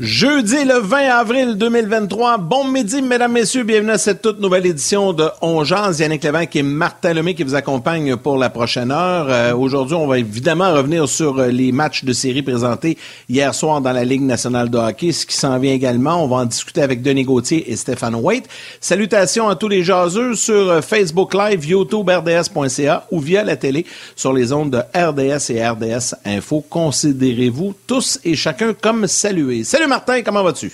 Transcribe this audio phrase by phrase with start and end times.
[0.00, 2.38] Jeudi le 20 avril 2023.
[2.38, 3.64] Bon midi, mesdames, messieurs.
[3.64, 5.98] Bienvenue à cette toute nouvelle édition de On Jazz.
[5.98, 9.26] Yannick Lévesque et Martin Lemay qui vous accompagnent pour la prochaine heure.
[9.28, 12.96] Euh, aujourd'hui, on va évidemment revenir sur euh, les matchs de série présentés
[13.28, 16.22] hier soir dans la Ligue nationale de hockey, ce qui s'en vient également.
[16.22, 18.48] On va en discuter avec Denis Gauthier et Stéphane Waite.
[18.80, 23.84] Salutations à tous les jaseux sur euh, Facebook Live, YouTube, RDS.ca ou via la télé
[24.14, 26.64] sur les ondes de RDS et RDS Info.
[26.70, 29.64] Considérez-vous tous et chacun comme salués.
[29.64, 30.70] Salut Martin, comment vas-tu?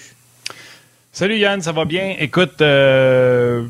[1.12, 2.16] Salut Yann, ça va bien?
[2.18, 3.64] Écoute, euh,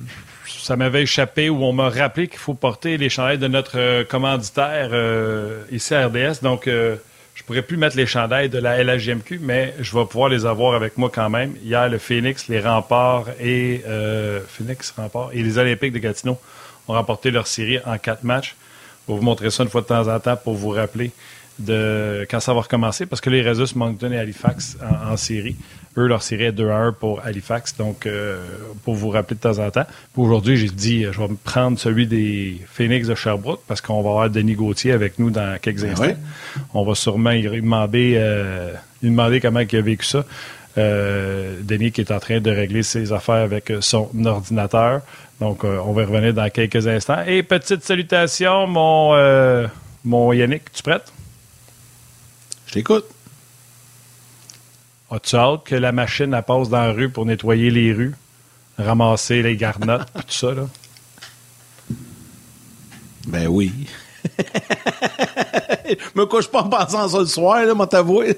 [0.46, 4.04] ça m'avait échappé ou on m'a rappelé qu'il faut porter les chandails de notre euh,
[4.04, 6.40] commanditaire euh, ici à RDS.
[6.42, 10.46] Donc, je pourrais plus mettre les chandails de la LHGMQ, mais je vais pouvoir les
[10.46, 11.54] avoir avec moi quand même.
[11.62, 13.82] Hier, le Phoenix, les Remparts et
[14.48, 14.94] Phoenix,
[15.32, 16.38] et les Olympiques de Gatineau
[16.88, 18.56] ont remporté leur série en quatre matchs.
[19.06, 21.10] Je vais vous montrer ça une fois de temps en temps pour vous rappeler
[21.58, 24.76] de quand ça va recommencer parce que les Resus, Moncton et Halifax
[25.08, 25.56] en, série,
[25.96, 27.76] eux, leur série est 2 à 1 pour Halifax.
[27.76, 28.38] Donc, euh,
[28.84, 29.86] pour vous rappeler de temps en temps.
[30.12, 34.02] Pour aujourd'hui, j'ai dit, je vais me prendre celui des Phoenix de Sherbrooke parce qu'on
[34.02, 36.16] va avoir Denis Gauthier avec nous dans quelques ben instants.
[36.72, 40.24] On va sûrement lui demander, euh, lui demander comment il a vécu ça.
[40.76, 45.02] Euh, Denis qui est en train de régler ses affaires avec son ordinateur.
[45.40, 47.22] Donc, on va revenir dans quelques instants.
[47.26, 49.14] Et petite salutation, mon,
[50.04, 51.13] mon Yannick, tu prêtes?
[52.76, 53.06] Écoute.
[55.10, 58.14] As-tu hâte que la machine passe dans la rue pour nettoyer les rues,
[58.78, 60.66] ramasser les garnottes et tout ça, là?
[63.26, 63.72] Ben oui.
[66.14, 68.36] me couche pas en passant ça le soir, là, mon t'avouer.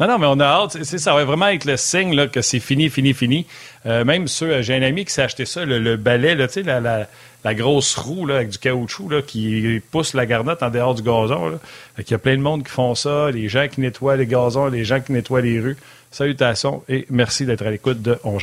[0.00, 0.82] Non, non, mais on a hâte.
[0.82, 3.46] ça va vraiment être le signe là, que c'est fini, fini, fini.
[3.84, 7.06] Euh, même ceux, j'ai un ami qui s'est acheté ça, le, balai, là, la, la,
[7.44, 11.02] la, grosse roue là, avec du caoutchouc là, qui pousse la garnotte en dehors du
[11.02, 11.50] gazon.
[11.50, 11.58] Là.
[11.98, 14.68] Il y a plein de monde qui font ça, les gens qui nettoient les gazons,
[14.68, 15.76] les gens qui nettoient les rues.
[16.10, 18.38] Salutations et merci d'être à l'écoute de On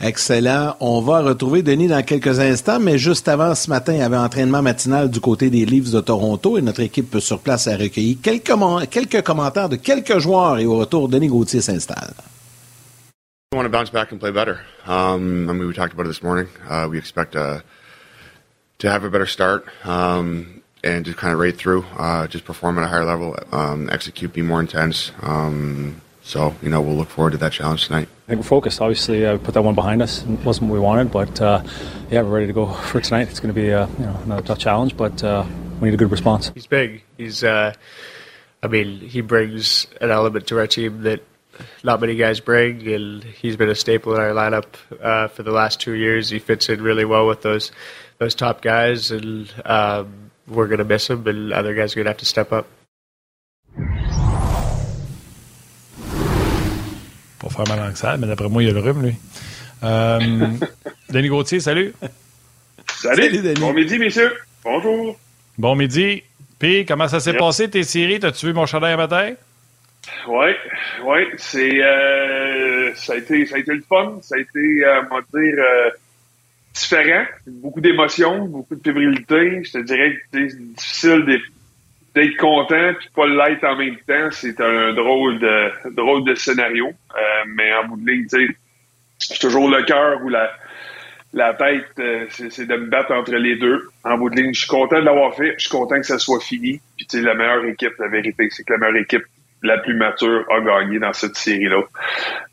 [0.00, 0.76] Excellent.
[0.78, 4.16] On va retrouver Denis dans quelques instants, mais juste avant ce matin, il y avait
[4.16, 8.16] entraînement matinal du côté des Leafs de Toronto et notre équipe sur place a recueilli
[8.16, 12.12] quelques, commentaires de quelques joueurs et au retour, Denis Gauthier s'installe.
[13.50, 14.60] We want to bounce back and play better.
[14.86, 16.46] Um, I mean, we talked about this morning.
[16.68, 17.60] Uh, we expect uh,
[18.78, 22.78] to have a better start um, and just kind of rate through, uh, just perform
[22.78, 25.10] at a higher level, um, execute, be more intense.
[25.22, 28.06] Um, so, you know, we'll look forward to that challenge tonight.
[28.26, 28.82] I think we're focused.
[28.82, 30.24] Obviously, uh, put that one behind us.
[30.24, 31.62] It wasn't what we wanted, but uh,
[32.10, 33.30] yeah, we're ready to go for tonight.
[33.30, 35.46] It's going to be uh, you know another tough challenge, but uh,
[35.80, 36.52] we need a good response.
[36.52, 37.02] He's big.
[37.16, 37.72] He's, uh,
[38.62, 41.24] I mean, he brings an element to our team that
[41.82, 44.66] not many guys bring, and he's been a staple in our lineup
[45.00, 46.28] uh, for the last two years.
[46.28, 47.72] He fits in really well with those
[48.18, 52.04] those top guys, and um, we're going to miss him, and other guys are going
[52.04, 52.66] to have to step up.
[57.48, 59.14] Pour faire mal en mais d'après moi, il y a le rhume, lui.
[59.82, 60.18] Euh,
[61.10, 61.94] Denis Gauthier, salut.
[62.86, 63.30] Salut.
[63.30, 63.60] Denis.
[63.60, 64.32] Bon midi, messieurs.
[64.64, 65.18] Bonjour.
[65.56, 66.22] Bon midi.
[66.58, 68.20] Puis, comment ça s'est passé, tes séries?
[68.20, 69.32] T'as-tu vu mon chandail à matin?
[70.26, 70.50] Oui,
[71.04, 71.20] oui.
[71.36, 74.18] C'est, euh, ça, a été, ça a été le fun.
[74.22, 75.90] Ça a été, euh, on va dire, euh,
[76.74, 77.24] différent.
[77.46, 79.62] Beaucoup d'émotions, beaucoup de fébrilité.
[79.64, 81.40] Je te dirais que c'est difficile des
[82.18, 86.88] d'être content puis pas l'être en même temps, c'est un drôle de drôle de scénario.
[86.88, 90.50] Euh, mais en bout de ligne, j'ai toujours le cœur ou la
[91.34, 93.86] la tête, euh, c'est de me battre entre les deux.
[94.02, 95.54] En bout de ligne, je suis content de l'avoir fait.
[95.58, 96.80] Je suis content que ça soit fini.
[96.96, 99.24] Puis tu sais, la meilleure équipe, la vérité, c'est que la meilleure équipe
[99.62, 101.82] la plus mature a gagné dans cette série-là.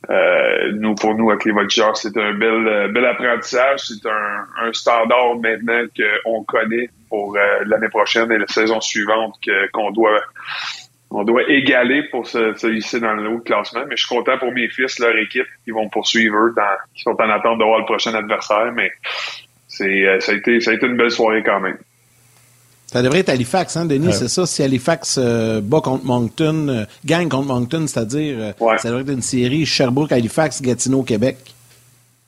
[0.10, 3.80] Euh, nous, pour nous, avec les Voltigeurs, c'est un bel, bel apprentissage.
[3.80, 9.36] C'est un, un standard maintenant qu'on connaît pour euh, l'année prochaine et la saison suivante
[9.74, 10.22] qu'on doit
[11.12, 13.84] on doit égaler pour se, se hisser dans le haut de classement.
[13.88, 16.64] Mais je suis content pour mes fils, leur équipe, qui vont poursuivre eux, dans,
[16.94, 18.72] qui sont en attente de voir le prochain adversaire.
[18.74, 18.92] Mais
[19.68, 21.78] c'est ça a été ça a été une belle soirée quand même.
[22.96, 24.46] Ça devrait être Halifax, hein, Denis, c'est ça?
[24.46, 29.12] Si Halifax euh, bat contre Moncton, euh, gagne contre Moncton, c'est-à-dire, euh, ça devrait être
[29.12, 31.38] une série Sherbrooke, Halifax, Gatineau, Québec.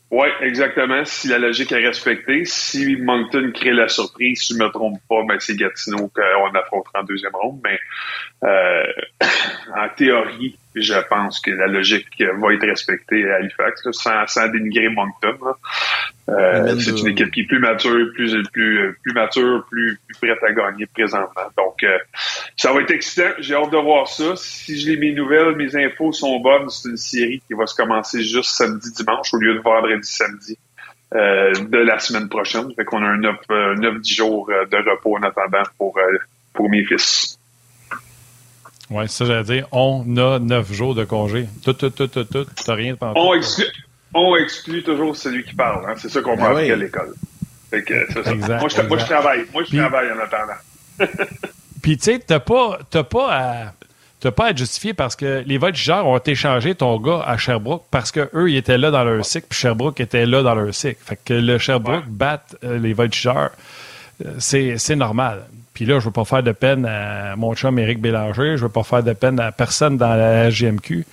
[0.09, 1.03] Oui, exactement.
[1.03, 5.21] Si la logique est respectée, si Moncton crée la surprise, si je me trompe pas,
[5.27, 7.59] ben c'est Gatineau qu'on affrontera en deuxième ronde.
[7.63, 7.77] Mais
[9.75, 14.89] en théorie, je pense que la logique va être respectée à Halifax, sans, sans, dénigrer
[14.89, 15.37] Moncton.
[16.29, 20.43] Euh, c'est une équipe qui est plus mature, plus plus plus mature, plus, plus prête
[20.43, 21.47] à gagner présentement.
[21.57, 21.97] Donc, euh,
[22.55, 23.31] ça va être excitant.
[23.39, 24.35] J'ai hâte de voir ça.
[24.35, 27.75] Si je lis mes nouvelles, mes infos sont bonnes, c'est une série qui va se
[27.75, 30.57] commencer juste samedi, dimanche au lieu de vendredi, samedi.
[31.15, 32.73] Euh, de la semaine prochaine.
[32.75, 35.97] Fait qu'on a un 9-10 jours de repos en attendant pour,
[36.53, 37.36] pour mes fils.
[38.89, 39.67] Oui, ça, j'allais dire.
[39.71, 41.47] On a neuf jours de congé.
[41.63, 42.45] Tout, tout, tout, tout, tout.
[42.65, 43.65] T'as rien de on exclut,
[44.13, 45.89] on exclut toujours celui qui parle.
[45.89, 45.95] Hein?
[45.97, 47.13] C'est ça qu'on va ben à l'école.
[47.69, 48.33] Fait que, ça.
[48.33, 49.45] moi, je, moi, je, travaille.
[49.53, 51.13] Moi, je travaille en attendant.
[51.81, 53.73] Puis, tu sais, t'as pas, pas à
[54.19, 57.83] tu pas à être justifié parce que les voltigeurs ont échangé ton gars à Sherbrooke
[57.91, 60.99] parce qu'eux, ils étaient là dans leur cycle, puis Sherbrooke était là dans leur cycle.
[61.03, 63.51] Fait que le Sherbrooke batte euh, les voltigeurs,
[64.25, 65.45] euh, c'est normal.
[65.77, 68.69] Puis là, je veux pas faire de peine à mon chum Éric Bélanger, je veux
[68.69, 71.05] pas faire de peine à personne dans la GMQ.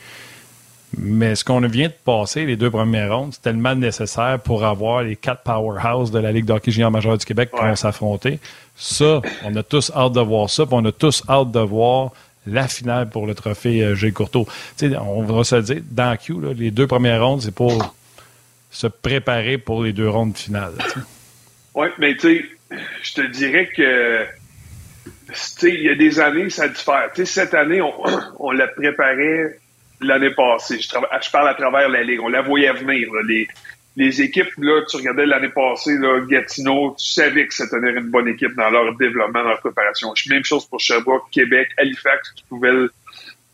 [0.97, 5.03] Mais ce qu'on vient de passer, les deux premières rondes, c'est tellement nécessaire pour avoir
[5.03, 8.39] les quatre powerhouses de la Ligue d'hockey junior majeur du Québec qui vont s'affronter.
[8.75, 12.13] Ça, on a tous hâte de voir ça, puis on a tous hâte de voir
[12.47, 14.49] la finale pour le trophée euh, Gilles Courteau.
[14.81, 17.95] on va se le dire, dans Q, les deux premières rondes, c'est pour
[18.71, 20.73] se préparer pour les deux rondes finales.
[21.75, 22.45] Oui, mais tu sais,
[23.03, 24.25] je te dirais que
[25.63, 27.11] il y a des années, ça diffère.
[27.15, 27.93] sais, cette année, on,
[28.39, 29.59] on la préparait
[30.01, 30.79] l'année passée.
[30.81, 32.21] Je, parle à travers la Ligue.
[32.21, 33.09] On la voyait venir.
[33.27, 33.49] Les,
[33.97, 38.29] les équipes, là, tu regardais l'année passée, là, Gatineau, tu savais que c'était une bonne
[38.29, 40.13] équipe dans leur développement, dans leur préparation.
[40.29, 42.93] Même chose pour Sherbrooke, Québec, Halifax, tu pouvais le,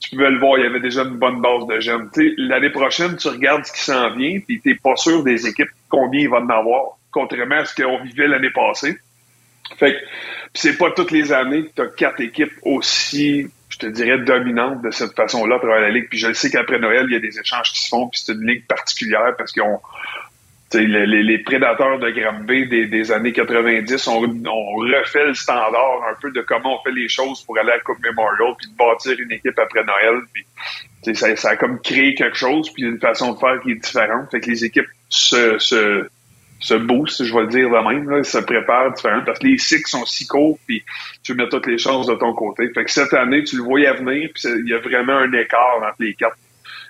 [0.00, 2.10] tu pouvais le voir, il y avait déjà une bonne base de jeunes.
[2.38, 6.22] L'année prochaine, tu regardes ce qui s'en vient, puis t'es pas sûr des équipes combien
[6.22, 8.96] il va en avoir, contrairement à ce qu'on vivait l'année passée.
[9.78, 9.98] Fait que
[10.54, 14.82] c'est pas toutes les années que tu as quatre équipes aussi, je te dirais, dominantes
[14.82, 16.08] de cette façon-là à travers la Ligue.
[16.08, 18.32] Puis je sais qu'après Noël, il y a des échanges qui se font, puis c'est
[18.32, 19.80] une ligue particulière parce qu'on
[20.78, 26.14] les, les, prédateurs de Granby des, des années 90 ont, ont, refait le standard un
[26.20, 28.76] peu de comment on fait les choses pour aller à la Coupe Memorial puis de
[28.76, 30.20] bâtir une équipe après Noël.
[30.32, 33.76] Puis, ça, ça a comme créé quelque chose puis une façon de faire qui est
[33.76, 34.30] différente.
[34.30, 36.08] Fait que les équipes se, se,
[36.60, 39.58] se boostent, je vais le dire de même, là, se préparent différemment parce que les
[39.58, 40.84] cycles sont si courts puis
[41.22, 42.68] tu mets toutes les choses de ton côté.
[42.74, 45.78] Fait que cette année, tu le voyais venir puis il y a vraiment un écart
[45.78, 46.36] entre les quatre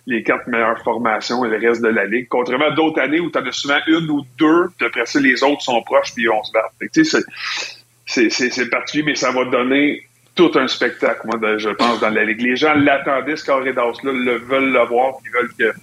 [0.07, 2.27] les quatre meilleures formations et le reste de la ligue.
[2.29, 5.21] Contrairement à d'autres années où tu en as souvent une ou deux, puis après ça,
[5.21, 6.73] les autres sont proches, puis on se bat.
[8.07, 10.03] C'est particulier, mais ça va donner
[10.35, 12.41] tout un spectacle, moi, je pense, dans la ligue.
[12.41, 15.79] Les gens l'attendaient, ce carré là le veulent le voir, ils veulent que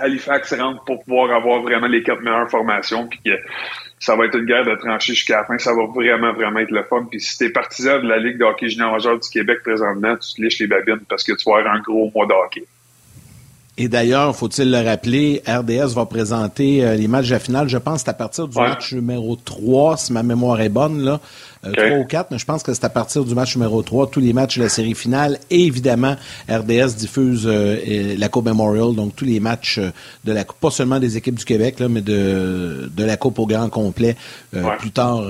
[0.00, 3.32] Halifax rentre pour pouvoir avoir vraiment les quatre meilleures formations, puis que
[4.00, 5.58] ça va être une guerre de tranchées jusqu'à la fin.
[5.58, 7.06] Ça va vraiment, vraiment être le fun.
[7.10, 10.34] Puis si t'es partisan de la Ligue de hockey junior majeur du Québec présentement, tu
[10.34, 12.64] te liches les babines parce que tu vas avoir un gros mois de hockey.
[13.80, 17.78] Et d'ailleurs, faut-il le rappeler, RDS va présenter euh, les matchs de la finale, je
[17.78, 21.20] pense, c'est à partir du match numéro 3, si ma mémoire est bonne, là.
[21.66, 23.82] Euh, trois 3 ou 4, mais je pense que c'est à partir du match numéro
[23.82, 25.38] 3, tous les matchs de la série finale.
[25.50, 26.16] Et évidemment,
[26.48, 29.80] RDS diffuse euh, la Coupe Memorial, donc tous les matchs
[30.24, 33.38] de la Coupe, pas seulement des équipes du Québec, là, mais de, de la Coupe
[33.38, 34.16] au grand complet
[34.78, 35.24] plus tard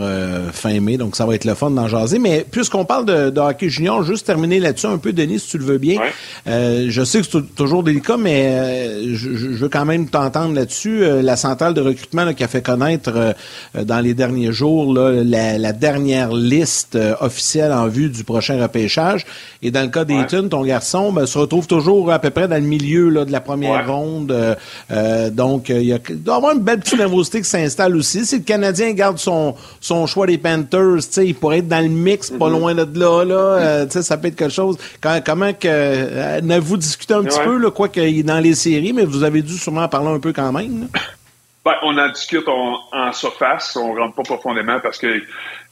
[0.52, 0.96] fin mai.
[0.96, 2.18] Donc ça va être le fun d'en jaser.
[2.18, 5.58] Mais puisqu'on parle de, de, hockey junior, juste terminer là-dessus un peu, Denis, si tu
[5.58, 6.00] le veux bien.
[6.46, 11.02] je sais que c'est toujours délicat, mais euh, je, veux quand même t'entendre là-dessus.
[11.02, 13.32] Euh, la centrale de recrutement qui a fait connaître euh,
[13.84, 19.26] dans les derniers jours la, dernière liste officielle en vue du prochain repêchage.
[19.62, 22.56] Et dans le cas d'Ayton, ton garçon ben, se retrouve toujours à peu près dans
[22.56, 24.56] le milieu de la première ronde.
[25.32, 28.24] donc, il, y a, doit y avoir une belle petite nervosité qui s'installe aussi.
[28.24, 32.30] Si le Canadien garde son, son choix des Panthers, il pourrait être dans le mix,
[32.30, 32.50] pas mm-hmm.
[32.50, 33.24] loin de là.
[33.24, 34.76] là ça peut être quelque chose.
[35.24, 36.40] comment que...
[36.40, 39.54] N'avez-vous discuté un petit peu, là, quoi qu'il dans les séries, mais vous avez dû
[39.54, 40.88] sûrement en parler un peu quand même.
[41.64, 45.20] Ben, on en discute en surface, on rentre pas profondément parce que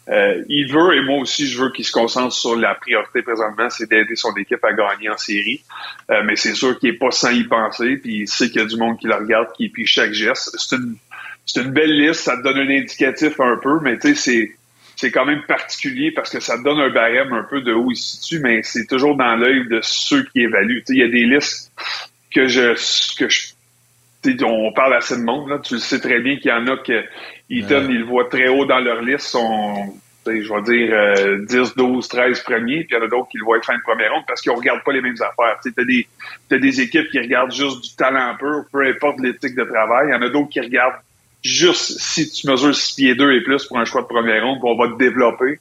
[0.09, 3.69] euh, il veut, et moi aussi, je veux qu'il se concentre sur la priorité présentement,
[3.71, 5.63] c'est d'aider son équipe à gagner en série.
[6.11, 8.65] Euh, mais c'est sûr qu'il n'est pas sans y penser, puis il sait qu'il y
[8.65, 10.55] a du monde qui le regarde, qui puis chaque geste.
[10.59, 10.97] C'est une,
[11.45, 14.57] c'est une belle liste, ça te donne un indicatif un peu, mais tu sais, c'est
[14.99, 17.91] c'est quand même particulier parce que ça te donne un barème un peu de où
[17.91, 20.83] il se situe, mais c'est toujours dans l'œil de ceux qui évaluent.
[20.89, 21.71] Il y a des listes
[22.35, 22.73] que je
[23.19, 23.49] que je
[24.43, 25.59] on parle assez de monde, là.
[25.59, 27.05] tu le sais très bien qu'il y en a que
[27.49, 29.95] Eaton, ils le voient très haut dans leur liste, sont,
[30.27, 33.45] je vais dire, 10, 12, 13 premiers, puis il y en a d'autres qui le
[33.45, 35.59] voient fin de première ronde parce qu'ils ne regardent pas les mêmes affaires.
[35.63, 36.07] Tu as des,
[36.51, 40.09] as des équipes qui regardent juste du talent pur, peu importe l'éthique de travail.
[40.09, 41.01] Il y en a d'autres qui regardent
[41.43, 44.59] juste si tu mesures 6 pieds 2 et plus pour un choix de première ronde,
[44.61, 45.61] puis on va te développer.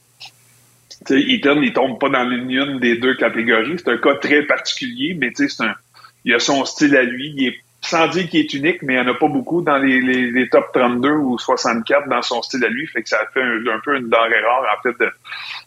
[1.05, 3.75] Tu sais, Eaton, il tombe pas dans l'une des deux catégories.
[3.77, 5.75] C'est un cas très particulier, mais tu sais, c'est un,
[6.23, 7.33] il a son style à lui.
[7.35, 9.77] Il est, sans dire qu'il est unique, mais il n'y en a pas beaucoup dans
[9.77, 12.87] les, les, top 32 ou 64 dans son style à lui.
[12.87, 14.95] Fait que ça fait un, peu une denrée rare, en fait,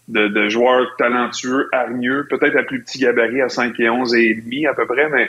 [0.09, 4.35] de, de, joueurs talentueux, hargneux, peut-être à plus petit gabarit, à 5 et 11 et
[4.35, 5.29] demi à peu près, mais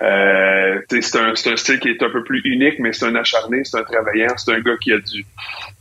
[0.00, 3.78] euh, c'est un, style qui est un peu plus unique, mais c'est un acharné, c'est
[3.78, 5.24] un travaillant, c'est un gars qui a du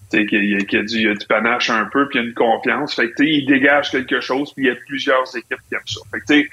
[0.09, 2.95] qu'il y, a, qu'il y, a du, panache un peu, puis il a une confiance.
[2.95, 5.99] Fait que, il dégage quelque chose, puis il y a plusieurs équipes qui aiment ça.
[6.11, 6.49] Fait que,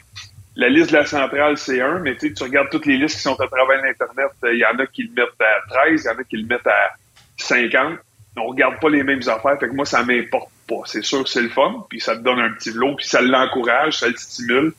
[0.56, 3.40] la liste de la centrale, c'est un, mais tu regardes toutes les listes qui sont
[3.40, 6.18] à travers l'Internet, il y en a qui le mettent à 13, il y en
[6.18, 6.90] a qui le mettent à
[7.36, 7.98] 50.
[8.36, 10.82] On regarde pas les mêmes affaires, fait que moi, ça m'importe pas.
[10.86, 13.20] C'est sûr que c'est le fun, puis ça te donne un petit lot, puis ça
[13.20, 14.72] l'encourage, ça le stimule.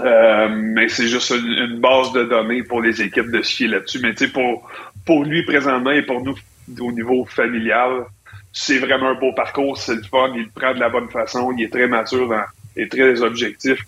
[0.00, 4.00] Euh, mais c'est juste une, base de données pour les équipes de se fier là-dessus.
[4.00, 4.68] Mais tu sais, pour,
[5.04, 6.34] pour lui présentement et pour nous
[6.80, 8.04] au niveau familial,
[8.52, 11.52] c'est vraiment un beau parcours, c'est le fun, il le prend de la bonne façon,
[11.56, 12.44] il est très mature dans,
[12.76, 13.78] et très objectif,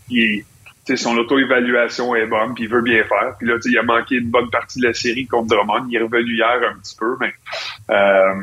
[0.96, 3.34] son auto-évaluation est bonne, puis il veut bien faire.
[3.38, 5.86] Puis là, il a manqué une bonne partie de la série contre Drummond.
[5.88, 7.32] Il est revenu hier un petit peu, mais
[7.90, 8.42] euh,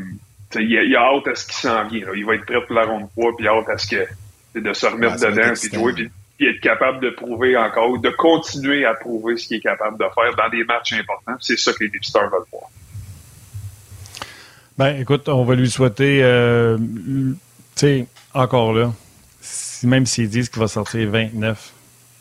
[0.56, 2.06] il, a, hâte à ce qu'il s'en vient.
[2.16, 4.06] Il va être prêt pour la ronde 3, puis il a hâte à ce que
[4.60, 5.94] de se remettre dedans, puis jouer,
[6.38, 10.06] puis, être capable de prouver encore, de continuer à prouver ce qu'il est capable de
[10.14, 11.36] faire dans des matchs importants.
[11.40, 12.70] C'est ça que les Stars veulent voir.
[14.78, 17.36] Ben, écoute, on va lui souhaiter, euh, tu
[17.76, 18.94] sais, encore là,
[19.84, 21.75] même s'ils disent qu'il va sortir 29,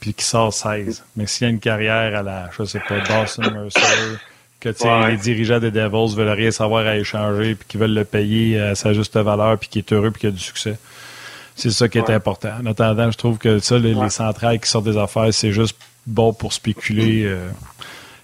[0.04, 3.00] puis qu'il sort 16, mais s'il y a une carrière à la, je sais pas,
[3.00, 4.18] Dawson Mercer,
[4.60, 4.68] que
[5.08, 8.74] les dirigeants des Devils veulent rien savoir à échanger, puis qu'ils veulent le payer à
[8.74, 10.76] sa juste valeur, puis qu'il est heureux, puis qu'il a du succès.
[11.56, 12.50] C'est ça qui est important.
[12.62, 16.34] En attendant, je trouve que ça, les, centrales qui sortent des affaires, c'est juste bon
[16.34, 17.24] pour spéculer.
[17.24, 17.48] Euh,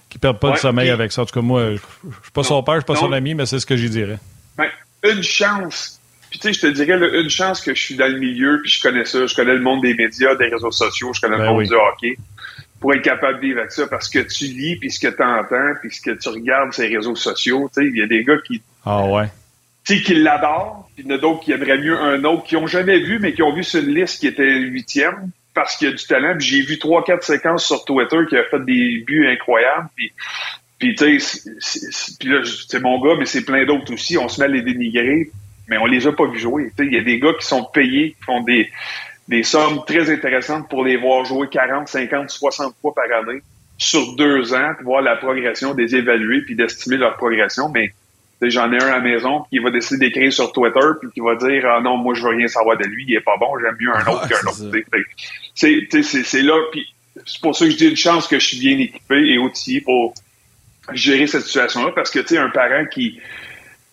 [0.07, 1.23] qui perdent pas de sommeil avec ça.
[1.23, 3.33] En tout cas, moi, je, ne suis pas son père, je suis pas son ami,
[3.33, 4.19] mais c'est ce que j'y dirais.
[4.55, 4.69] Ben,
[5.03, 5.99] une chance.
[6.31, 8.71] Puis tu sais, je te dirais une chance que je suis dans le milieu, puis
[8.71, 11.43] je connais ça, je connais le monde des médias, des réseaux sociaux, je connais le
[11.43, 12.17] ben monde du hockey,
[12.79, 15.21] pour être capable de vivre avec ça, parce que tu lis, puis ce que tu
[15.21, 18.23] entends, puis ce que tu regardes ces réseaux sociaux, tu sais, il y a des
[18.23, 18.61] gars qui...
[18.85, 19.27] Ah ouais.
[19.85, 22.45] Tu sais, qui l'adorent, puis il y en a d'autres qui aimeraient mieux un autre,
[22.45, 25.75] qui ont jamais vu, mais qui ont vu sur une liste qui était huitième, parce
[25.75, 26.39] qu'il y a du talent.
[26.39, 29.89] J'ai vu trois, quatre séquences sur Twitter qui a fait des buts incroyables.
[29.95, 30.13] Puis,
[30.79, 31.51] puis tu sais,
[32.19, 34.17] puis là, c'est mon gars, mais c'est plein d'autres aussi.
[34.17, 35.29] On se met à les dénigrer,
[35.71, 36.69] mais on les a pas vus jouer.
[36.77, 38.69] Il y a des gars qui sont payés, qui font des,
[39.29, 43.41] des sommes très intéressantes pour les voir jouer 40, 50, 60 fois par année
[43.77, 47.69] sur deux ans, pour voir la progression, des évaluer, puis d'estimer leur progression.
[47.69, 47.93] Mais
[48.41, 51.35] j'en ai un à la maison qui va décider d'écrire sur Twitter puis qui va
[51.35, 53.77] dire ah non moi je veux rien savoir de lui il est pas bon j'aime
[53.79, 54.63] mieux un autre qu'un autre
[55.53, 56.87] c'est là puis
[57.23, 59.81] c'est pour ça que je dis une chance que je suis bien équipé et outillé
[59.81, 60.15] pour
[60.91, 63.19] gérer cette situation là parce que tu sais un parent qui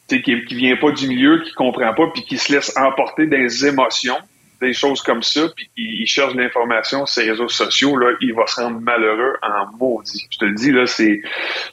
[0.09, 3.67] qui, qui vient pas du milieu qui comprend pas puis qui se laisse emporter des
[3.67, 4.17] émotions
[4.61, 8.47] des choses comme ça, puis il, cherche l'information sur ses réseaux sociaux, là, il va
[8.47, 10.27] se rendre malheureux en maudit.
[10.31, 11.23] Je te le dis, là, c'est,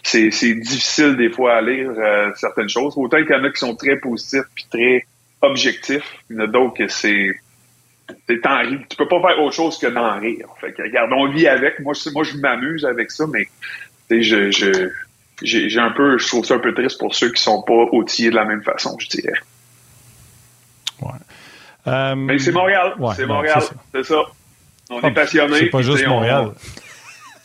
[0.04, 2.94] c'est, difficile des fois à lire euh, certaines choses.
[2.98, 5.06] Autant qu'il y en a qui sont très positifs puis très
[5.42, 7.32] objectifs, il y en a d'autres que c'est
[8.28, 8.82] c'est en rire.
[8.88, 10.46] Tu peux pas faire autre chose que d'en rire.
[10.62, 11.80] Fait que, regarde, on vit avec.
[11.80, 13.48] Moi, moi je m'amuse avec ça, mais
[14.12, 14.92] je, je,
[15.42, 18.30] j'ai, un peu, je trouve ça un peu triste pour ceux qui sont pas outillés
[18.30, 19.40] de la même façon, je dirais.
[21.02, 21.10] Ouais.
[21.88, 22.96] Euh, Mais c'est Montréal.
[23.16, 23.62] c'est Montréal.
[23.94, 24.24] C'est ça.
[24.90, 25.60] On est passionné.
[25.60, 26.52] C'est pas juste Montréal.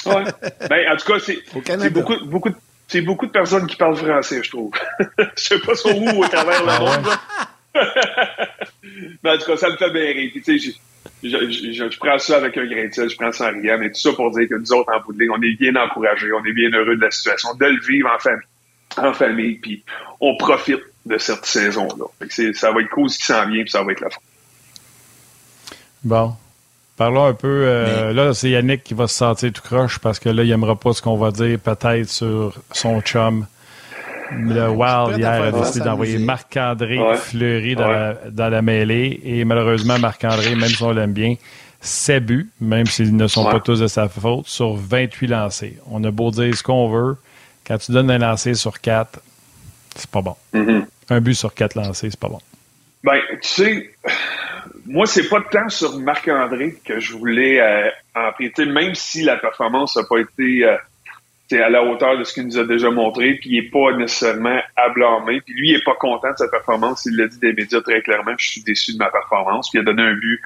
[0.07, 0.25] Ouais.
[0.69, 2.51] ben, en tout cas, c'est beaucoup, beaucoup,
[2.89, 4.73] c'est beaucoup de personnes qui parlent français, je trouve.
[5.19, 7.07] je sais pas sur où au travers le ah monde.
[9.23, 10.31] Mais en tout cas, ça me fait bien rire.
[10.33, 10.73] tu sais,
[11.23, 13.79] je, je, je, prends ça avec un grain de sel, je prends ça en riant,
[13.79, 15.77] mais tout ça pour dire que nous autres, en bout de ligne, on est bien
[15.77, 18.47] encouragés, on est bien heureux de la situation, de le vivre en famille,
[18.97, 19.85] en famille, puis
[20.21, 22.07] on profite de cette saison-là.
[22.55, 24.21] Ça va être cool ce qui s'en vient, puis ça va être la fin.
[26.03, 26.35] Bon.
[26.97, 27.63] Parlons un peu.
[27.65, 30.77] Euh, là, c'est Yannick qui va se sentir tout croche parce que là, il n'aimera
[30.77, 33.47] pas ce qu'on va dire peut-être sur son chum.
[34.33, 39.21] Le Wild hier a décidé d'envoyer Marc-André Fleury dans, la, dans, la, mêlée.
[39.25, 41.35] Et malheureusement, Marc-André, même si on l'aime bien,
[41.81, 45.79] 7 buts, même s'ils ne sont pas tous de sa faute, sur 28 lancés.
[45.91, 47.17] On a beau dire ce qu'on veut.
[47.67, 49.21] Quand tu donnes un lancer sur 4,
[49.97, 50.37] c'est pas bon.
[50.55, 50.85] Mm-hmm.
[51.11, 52.41] Un but sur 4 lancés, c'est pas bon.
[53.03, 53.91] Ben, tu sais,
[54.87, 59.97] moi, c'est pas tant sur Marc-André que je voulais euh, emprunter, même si la performance
[59.97, 60.77] n'a pas été euh,
[61.59, 64.61] à la hauteur de ce qu'il nous a déjà montré, puis il n'est pas nécessairement
[64.77, 65.41] à blâmer.
[65.41, 67.07] Puis lui, il n'est pas content de sa performance.
[67.07, 69.71] Il l'a dit des médias très clairement, je suis déçu de ma performance.
[69.71, 70.41] Puis il a donné un but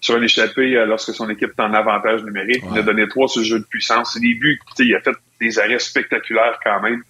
[0.00, 2.62] sur un échappé euh, lorsque son équipe est en avantage numérique.
[2.72, 4.12] Il a donné trois sur le jeu de puissance.
[4.14, 7.02] C'est des buts, il a fait des arrêts spectaculaires quand même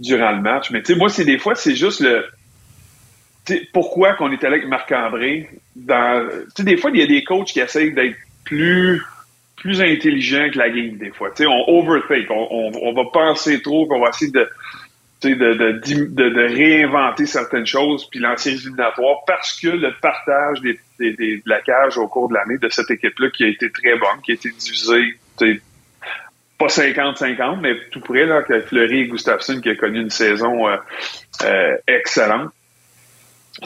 [0.00, 0.70] durant le match.
[0.70, 2.24] Mais tu sais, moi, c'est des fois, c'est juste le
[3.72, 7.60] pourquoi qu'on est allé avec Marc-André dans des fois il y a des coachs qui
[7.60, 9.00] essayent d'être plus
[9.56, 11.30] plus intelligents que la game des fois.
[11.40, 14.48] on overthink, on, on, va penser trop, qu'on va essayer de
[15.22, 20.78] de, de, de, réinventer certaines choses puis lancer les éliminatoires parce que le partage des,
[21.00, 24.20] de la cage au cours de l'année de cette équipe-là qui a été très bonne,
[24.24, 25.16] qui a été divisée,
[26.58, 30.68] pas 50-50, mais tout près, là, avec Fleury et Gustafsson qui a connu une saison
[30.68, 30.76] euh,
[31.44, 32.50] euh, excellente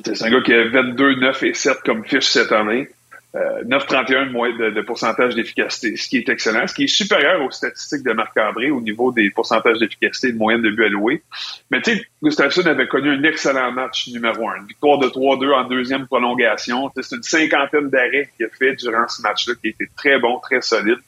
[0.05, 2.89] C'est un gars qui a 22, 9 et 7 comme fiche cette année.
[3.37, 7.51] Euh, 9,31 de, de, pourcentage d'efficacité, ce qui est excellent, ce qui est supérieur aux
[7.53, 11.23] statistiques de Marc-André au niveau des pourcentages d'efficacité de moyenne de but alloués.
[11.71, 14.57] Mais tu sais, Gustafsson avait connu un excellent match numéro un.
[14.57, 16.91] Une victoire de 3-2 en deuxième prolongation.
[17.01, 20.61] C'est une cinquantaine d'arrêts qu'il a fait durant ce match-là, qui était très bon, très
[20.61, 20.99] solide.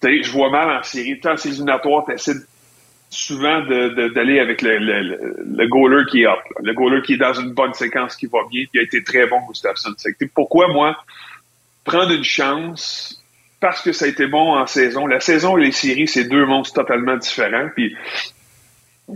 [0.00, 1.18] sais, je vois mal en série.
[1.18, 2.38] Tant ces éliminatoires, tu essaies
[3.08, 7.34] souvent d'aller avec le, le, le, goaler qui est up, le goaler qui est dans
[7.34, 9.90] une bonne séquence, qui va bien, puis a été très bon, Gustafsson.
[10.32, 10.96] Pourquoi moi,
[11.84, 13.22] prendre une chance
[13.60, 15.06] parce que ça a été bon en saison.
[15.06, 17.68] La saison et les séries, c'est deux monstres totalement différents.
[17.74, 17.94] Puis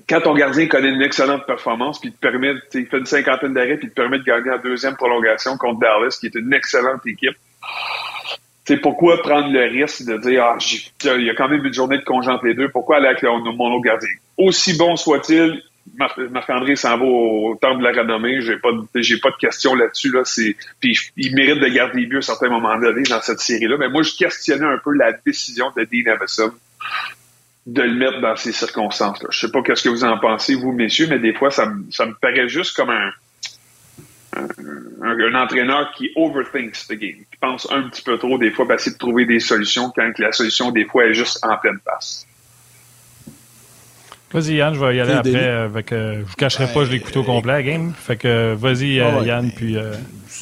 [0.09, 3.77] quand ton gardien connaît une excellente performance, puis te permet, il fait une cinquantaine d'arrêts,
[3.77, 7.37] puis te permet de gagner en deuxième prolongation contre Dallas, qui est une excellente équipe.
[8.67, 11.99] C'est pourquoi prendre le risque de dire ah il y a quand même une journée
[11.99, 14.09] de congé entre les deux, pourquoi aller avec mon autre gardien?
[14.39, 15.63] Aussi bon soit-il,
[15.97, 18.41] Marc-André s'en va au temple de la renommée.
[18.41, 20.11] J'ai pas, j'ai pas de question là-dessus.
[20.11, 20.23] Là.
[20.81, 23.77] Puis il mérite de garder les buts à certains moments donné dans cette série-là.
[23.79, 26.53] Mais moi, je questionnais un peu la décision de Dean Avison
[27.67, 29.29] de le mettre dans ces circonstances-là.
[29.31, 31.91] Je sais pas qu'est-ce que vous en pensez, vous, messieurs, mais des fois, ça me,
[31.91, 33.11] ça me paraît juste comme un,
[34.37, 34.47] un,
[35.03, 38.75] un, entraîneur qui overthinks the game, qui pense un petit peu trop des fois, pour
[38.75, 42.27] essayer de trouver des solutions quand la solution, des fois, est juste en pleine passe.
[44.35, 45.49] Vas-y, Yann, je vais y aller après.
[45.49, 47.93] Avec, euh, je vous cacherai pas, je l'ai écouté au complet, la game.
[47.97, 49.77] Fait que vas-y, euh, Yann, puis.
[49.77, 49.93] Euh,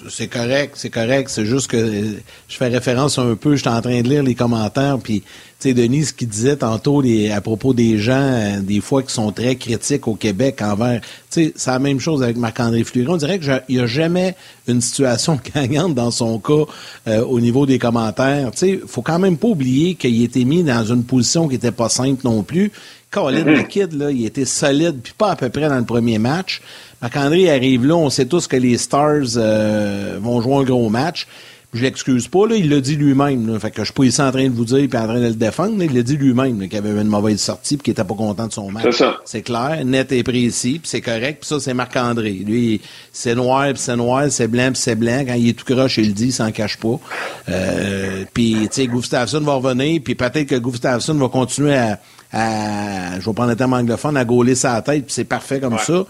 [0.08, 1.28] c'est correct, c'est correct.
[1.28, 2.02] C'est juste que
[2.48, 3.54] je fais référence un peu.
[3.54, 7.02] J'étais en train de lire les commentaires, puis tu sais, Denis, ce qu'il disait tantôt
[7.30, 11.02] à propos des gens, des fois qui sont très critiques au Québec envers.
[11.02, 13.08] Tu sais, c'est la même chose avec Marc-André Fleury.
[13.10, 14.34] On dirait qu'il n'y a jamais
[14.66, 16.64] une situation gagnante dans son cas
[17.06, 18.52] au niveau des commentaires.
[18.52, 21.70] Tu sais, faut quand même pas oublier qu'il était mis dans une position qui était
[21.70, 22.72] pas simple non plus
[23.12, 26.18] Colin, le kid, là, il était solide, puis pas à peu près dans le premier
[26.18, 26.62] match.
[27.02, 31.26] Marc-André arrive là, on sait tous que les Stars euh, vont jouer un gros match.
[31.74, 33.58] Je l'excuse pas, là, il l'a dit lui-même.
[33.58, 35.28] Fait que je suis pas ici en train de vous dire puis en train de
[35.28, 35.82] le défendre.
[35.82, 38.52] il l'a dit lui-même qu'il avait une mauvaise sortie puis qu'il était pas content de
[38.52, 38.84] son match.
[38.84, 39.16] C'est ça.
[39.24, 41.38] C'est clair, net et précis, puis c'est correct.
[41.40, 42.32] Puis ça, c'est Marc-André.
[42.46, 45.24] Lui, c'est noir puis c'est noir, c'est blanc puis c'est blanc.
[45.26, 47.00] Quand il est tout croche, il le dit, il s'en cache pas.
[47.48, 51.98] Euh, puis, tu sais, Gustafsson va revenir, puis peut-être que Gustafsson va continuer à
[52.32, 55.78] à, je vais prendre le terme anglophone, à gauler sa tête, puis c'est parfait comme
[55.78, 56.04] ça.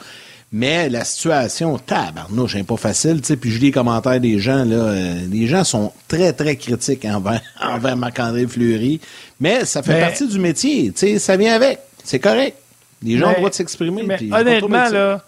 [0.54, 4.38] Mais la situation, tabarnouche, n'est pas facile, tu sais, puis je lis les commentaires des
[4.38, 9.00] gens, là, euh, les gens sont très, très critiques envers, envers Marc-André Fleury,
[9.40, 12.56] mais ça fait partie du métier, tu sais, ça vient avec, c'est correct.
[13.02, 14.02] Les gens ont le droit de s'exprimer.
[14.04, 15.24] Mais honnêtement, là,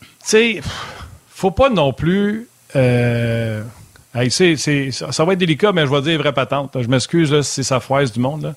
[0.00, 0.60] tu sais,
[1.28, 2.48] faut pas non plus...
[2.74, 3.62] Euh,
[4.30, 4.56] c'est,
[4.90, 6.76] ça va être délicat, mais je vais dire vraie patente.
[6.80, 8.42] Je m'excuse si c'est sa froisse du monde.
[8.42, 8.54] Là.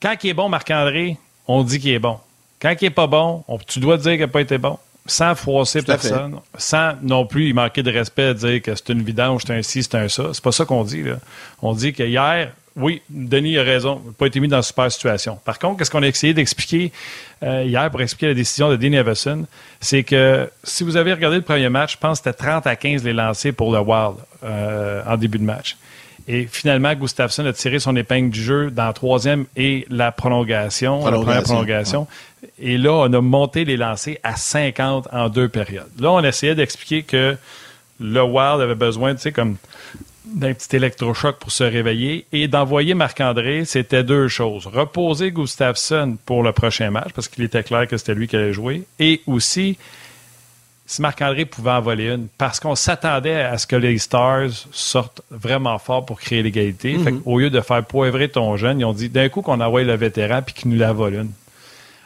[0.00, 1.16] Quand il est bon, Marc-André,
[1.48, 2.18] on dit qu'il est bon.
[2.60, 4.78] Quand il n'est pas bon, tu dois dire qu'il n'a pas été bon.
[5.06, 9.42] Sans froisser personne, sans non plus y manquer de respect, dire que c'est une vidange,
[9.46, 10.34] c'est un ci, c'est un ça.
[10.34, 11.02] C'est pas ça qu'on dit.
[11.02, 11.16] Là.
[11.62, 14.92] On dit que hier, oui, Denis a raison, n'a pas été mis dans une super
[14.92, 15.38] situation.
[15.44, 16.92] Par contre, qu'est-ce qu'on a essayé d'expliquer
[17.42, 19.46] euh, hier pour expliquer la décision de Denis Everson,
[19.80, 22.76] c'est que si vous avez regardé le premier match, je pense que c'était 30 à
[22.76, 25.76] 15 les lancés pour le Wild euh, en début de match.
[26.30, 31.04] Et finalement, Gustafsson a tiré son épingle du jeu dans la troisième et la prolongation,
[31.06, 32.06] la première prolongation.
[32.58, 35.88] Et là, on a monté les lancers à 50 en deux périodes.
[35.98, 37.36] Là, on essayait d'expliquer que
[37.98, 39.56] le Wild avait besoin, tu sais, comme
[40.26, 44.66] d'un petit électrochoc pour se réveiller et d'envoyer Marc-André, c'était deux choses.
[44.66, 48.52] Reposer Gustafsson pour le prochain match, parce qu'il était clair que c'était lui qui allait
[48.52, 49.78] jouer, et aussi
[50.88, 55.20] si Marc-André pouvait en voler une, parce qu'on s'attendait à ce que les Stars sortent
[55.30, 56.96] vraiment fort pour créer l'égalité.
[56.96, 57.22] Mhm.
[57.26, 59.94] Au lieu de faire poivrer ton jeune, ils ont dit d'un coup qu'on envoie le
[59.94, 61.30] vétéran puis qu'il nous la vole une.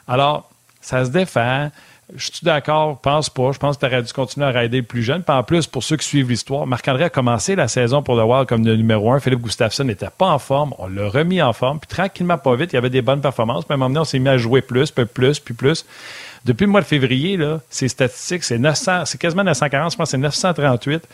[0.09, 1.71] Alors, ça se défend.
[2.17, 3.53] Je suis d'accord, pense pas.
[3.53, 5.23] Je pense que tu aurais dû continuer à raider le plus jeune.
[5.23, 8.25] Puis en plus, pour ceux qui suivent l'histoire, Marc-André a commencé la saison pour le
[8.25, 9.21] Wild comme le numéro un.
[9.21, 10.75] Philippe Gustafsson n'était pas en forme.
[10.79, 11.79] On l'a remis en forme.
[11.79, 13.65] Puis tranquillement, pas vite, il y avait des bonnes performances.
[13.65, 15.87] Puis à un moment donné, on s'est mis à jouer plus, peu plus, puis plus.
[16.45, 20.09] Depuis le mois de février, là, ces statistiques, c'est 900, c'est quasiment 940, je pense
[20.09, 21.07] que c'est 938.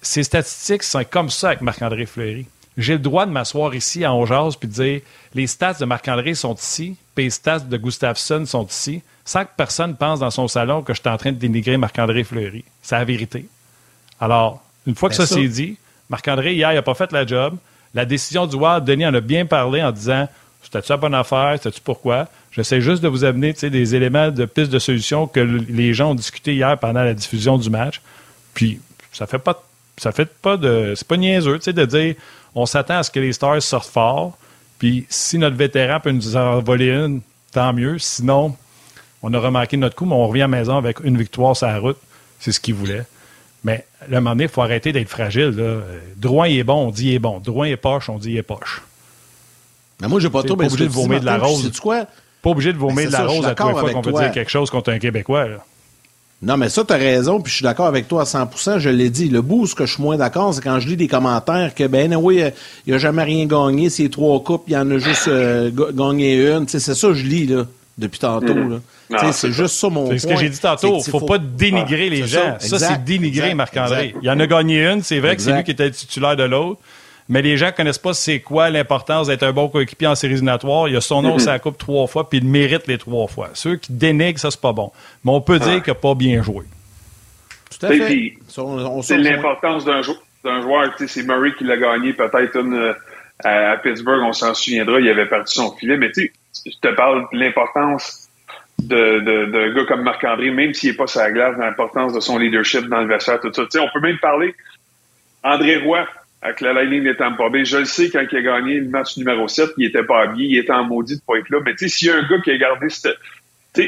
[0.00, 2.46] Ces statistiques sont comme ça avec Marc-André Fleury.
[2.78, 5.00] J'ai le droit de m'asseoir ici à Ongeaz puis de dire
[5.34, 9.50] les stats de Marc-André sont ici, puis les stats de Gustafsson sont ici, sans que
[9.54, 12.64] personne pense dans son salon que je suis en train de dénigrer Marc-André Fleury.
[12.82, 13.46] C'est la vérité.
[14.18, 15.76] Alors, une fois que ça, s'est dit,
[16.08, 17.56] Marc-André, hier, il n'a pas fait la job.
[17.92, 20.28] La décision du Wild, Denis en a bien parlé en disant
[20.62, 21.54] c'était-tu la bonne affaire?
[21.56, 22.28] C'était-tu pourquoi?
[22.52, 26.14] J'essaie juste de vous amener des éléments de pistes de solution que les gens ont
[26.14, 28.00] discuté hier pendant la diffusion du match.
[28.54, 28.80] Puis,
[29.12, 29.62] ça fait pas
[30.00, 30.94] ça fait pas de.
[30.96, 32.14] C'est pas niaiseux, de dire
[32.54, 34.38] on s'attend à ce que les Stars sortent fort.
[34.78, 37.20] Puis, si notre vétéran peut nous en voler une,
[37.52, 37.98] tant mieux.
[37.98, 38.56] Sinon,
[39.22, 41.66] on a remarqué notre coup, mais on revient à la maison avec une victoire sur
[41.66, 41.98] la route.
[42.38, 43.04] C'est ce qu'il voulait.
[43.62, 45.50] Mais à un moment donné, il faut arrêter d'être fragile.
[45.50, 46.46] Là.
[46.46, 47.38] Est bon, on dit il est bon.
[47.38, 48.80] Drouin est poche, on dit il est poche.
[50.00, 51.70] Mais moi, j'ai pas trop pas obligé de vomir de la rose.
[51.80, 52.06] quoi?
[52.42, 54.70] Pas obligé de vomir de la rose à tous fois qu'on veut dire quelque chose
[54.70, 55.46] contre un Québécois.
[55.46, 55.64] Là.
[56.42, 58.88] Non, mais ça, tu as raison, puis je suis d'accord avec toi à 100% je
[58.88, 59.28] l'ai dit.
[59.28, 61.86] Le bout, ce que je suis moins d'accord, c'est quand je lis des commentaires que,
[61.86, 62.42] ben oui,
[62.86, 66.36] il a jamais rien gagné, ces trois coupes, il y en a juste euh, gagné
[66.36, 66.66] une.
[66.66, 67.66] C'est ça que je lis, là,
[67.98, 68.54] depuis tantôt.
[68.54, 68.80] Mm.
[69.32, 71.00] C'est juste ça mon C'est ce que j'ai dit tantôt.
[71.02, 72.56] Faut, faut pas dénigrer les gens.
[72.58, 74.14] Ça, c'est dénigrer Marc-André.
[74.22, 76.44] Il y en a gagné une, c'est vrai que c'est lui qui était titulaire de
[76.44, 76.80] l'autre
[77.30, 80.88] mais les gens connaissent pas c'est quoi l'importance d'être un bon coéquipier en séries éliminatoires.
[80.88, 83.50] Il a son nom sur la coupe trois fois, puis il mérite les trois fois.
[83.54, 84.90] Ceux qui dénigrent, ça, c'est pas bon.
[85.24, 86.64] Mais on peut dire qu'il n'a pas bien joué.
[87.70, 88.34] Tout à fait.
[89.02, 90.92] C'est l'importance d'un joueur.
[91.06, 92.92] C'est Murray qui l'a gagné peut-être une euh,
[93.44, 95.96] à Pittsburgh, on s'en souviendra, il avait perdu son filet.
[95.96, 96.32] Mais tu
[96.66, 98.28] je te parle de l'importance
[98.78, 102.20] d'un de, de, gars comme Marc-André, même s'il n'est pas sur la glace, l'importance de
[102.20, 103.62] son leadership dans le vestiaire, tout ça.
[103.80, 104.54] on peut même parler
[105.42, 106.06] André Roy,
[106.42, 107.64] avec la Lightning de Tampa Bay.
[107.64, 110.48] Je le sais, quand il a gagné le match numéro 7, il était pas habillé,
[110.48, 111.60] il était en maudit de pas là.
[111.64, 112.86] Mais tu sais, s'il y a un gars qui a gardé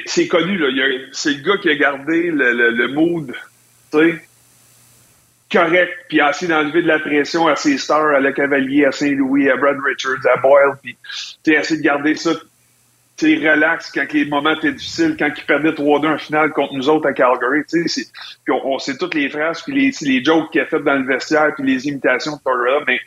[0.07, 0.69] c'est connu, là.
[1.12, 3.33] C'est le gars qui a gardé le, le, le mood,
[3.91, 4.23] tu sais,
[5.53, 8.93] correct, puis a essayé d'enlever de la pression à ses stars, à Le Cavalier, à
[8.93, 10.97] Saint-Louis, à Brad Richards, à Boyle, puis
[11.45, 12.33] tu essayé de garder ça
[13.23, 16.89] tu relax quand les moments étaient difficiles, quand ils perdaient 3-2 en finale contre nous
[16.89, 17.63] autres à Calgary.
[17.69, 20.95] Tu puis on, sait toutes les phrases, puis les, les jokes qu'il a fait dans
[20.95, 22.99] le vestiaire, puis les imitations de Tortorella, mais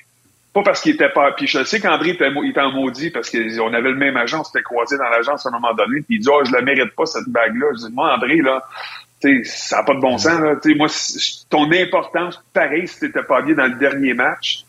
[0.53, 1.33] pas parce qu'il était pas.
[1.33, 4.43] Puis je sais qu'André était, était, en maudit parce qu'on avait le même agent, on
[4.45, 6.95] s'était croisé dans l'agence à un moment donné, puis il dit Oh, je la mérite
[6.95, 7.67] pas cette bague-là.
[7.73, 8.65] Je dis Moi, André, là,
[9.21, 10.39] tu ça n'a pas de bon sens.
[10.77, 10.87] Moi,
[11.49, 14.63] ton importance, pareil, si t'étais pas bien dans le dernier match,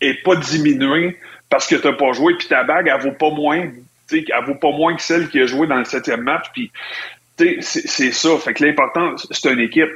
[0.00, 3.68] est pas diminuée parce que t'as pas joué, puis ta bague, elle vaut pas moins
[4.12, 6.46] elle vaut pas moins que celle qui a joué dans le septième match.
[6.52, 6.70] Puis,
[7.60, 8.38] c'est ça.
[8.38, 9.90] Fait que l'important, c'est une équipe.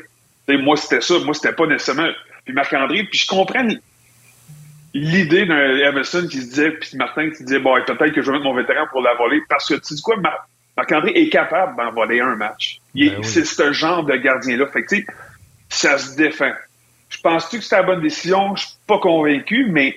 [0.48, 1.14] moi, c'était ça.
[1.24, 2.10] Moi, c'était pas nécessairement.
[2.44, 3.66] Puis Marc-André, puis je comprends
[4.92, 8.26] l'idée d'un Everson qui se disait, puis Martin qui se disait, bon, peut-être que je
[8.26, 9.40] vais mettre mon vétéran pour la voler.
[9.48, 10.16] Parce que tu dis quoi,
[10.76, 12.80] Marc-André est capable d'en voler un match.
[12.94, 14.66] Ben c'est ce genre de gardien-là.
[14.66, 15.06] Fait que, sais,
[15.68, 16.52] ça se défend.
[17.08, 18.54] Je pense-tu que c'est la bonne décision?
[18.56, 19.96] Je suis pas convaincu, mais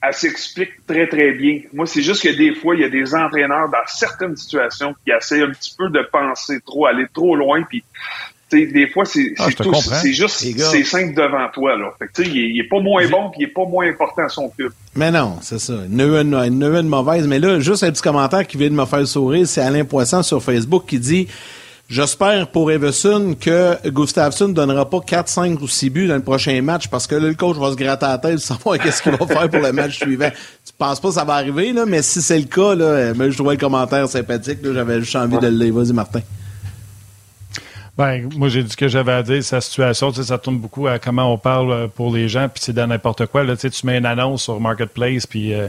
[0.00, 1.60] elle s'explique très, très bien.
[1.72, 5.10] Moi, c'est juste que des fois, il y a des entraîneurs dans certaines situations qui
[5.10, 7.82] essaient un petit peu de penser trop, aller trop loin, puis
[8.50, 9.48] des fois, c'est ah,
[10.00, 11.76] c'est juste c'est simple devant toi.
[11.76, 11.90] Là.
[11.98, 14.28] Fait que, il, il est pas moins bon puis il est pas moins important à
[14.28, 14.72] son club.
[14.94, 15.74] Mais non, c'est ça.
[15.88, 17.26] Il y en a une, une mauvaise.
[17.26, 20.22] Mais là, juste un petit commentaire qui vient de me faire sourire, c'est Alain Poisson
[20.22, 21.28] sur Facebook qui dit
[21.88, 26.22] J'espère pour Everson que Gustafsson ne donnera pas 4, 5 ou 6 buts dans le
[26.22, 29.02] prochain match parce que là, le coach va se gratter la tête pour savoir qu'est-ce
[29.02, 30.28] qu'il va faire pour le match suivant.
[30.66, 33.30] Tu penses pas que ça va arriver, là, mais si c'est le cas, là, euh,
[33.30, 34.58] je trouvais le commentaire sympathique.
[34.62, 35.72] J'avais juste envie de le lire.
[35.72, 36.20] Vas-y, Martin.
[37.96, 39.42] Ben, moi, j'ai dit ce que j'avais à dire.
[39.42, 42.74] Sa situation, ça tourne beaucoup à comment on parle euh, pour les gens, puis c'est
[42.74, 43.44] dans n'importe quoi.
[43.44, 45.68] Là, tu mets une annonce sur Marketplace, puis euh,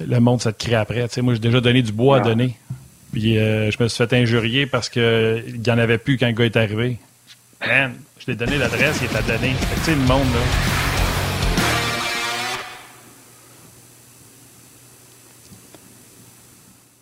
[0.00, 1.06] le monde, ça te crée après.
[1.20, 2.56] moi, j'ai déjà donné du bois à donner.
[3.12, 6.32] Puis euh, je me suis fait injurier parce qu'il n'y en avait plus quand le
[6.32, 6.98] gars est arrivé.
[7.66, 9.08] Man, je t'ai donné l'adresse, il.
[9.08, 10.40] Fait que tu sais, le monde, là.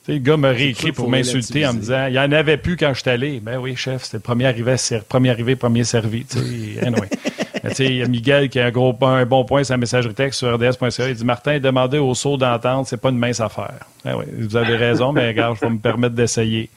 [0.08, 2.92] le gars m'a réécrit pour m'insulter en me disant il n'y en avait plus quand
[2.94, 3.40] je suis allé.
[3.40, 4.74] Ben oui, chef, c'était le premier arrivé,
[5.08, 6.26] premier arrivé, premier servi.
[6.82, 7.08] Anyway.
[7.78, 10.38] il y a Miguel qui a un, gros, un bon point sur la messagerie texte
[10.38, 11.08] sur rds.ca.
[11.08, 13.74] Il dit Martin, demander au saut d'entente, c'est pas une mince affaire.
[14.04, 16.70] Ben oui, vous avez raison, mais regarde, je vais me permettre d'essayer.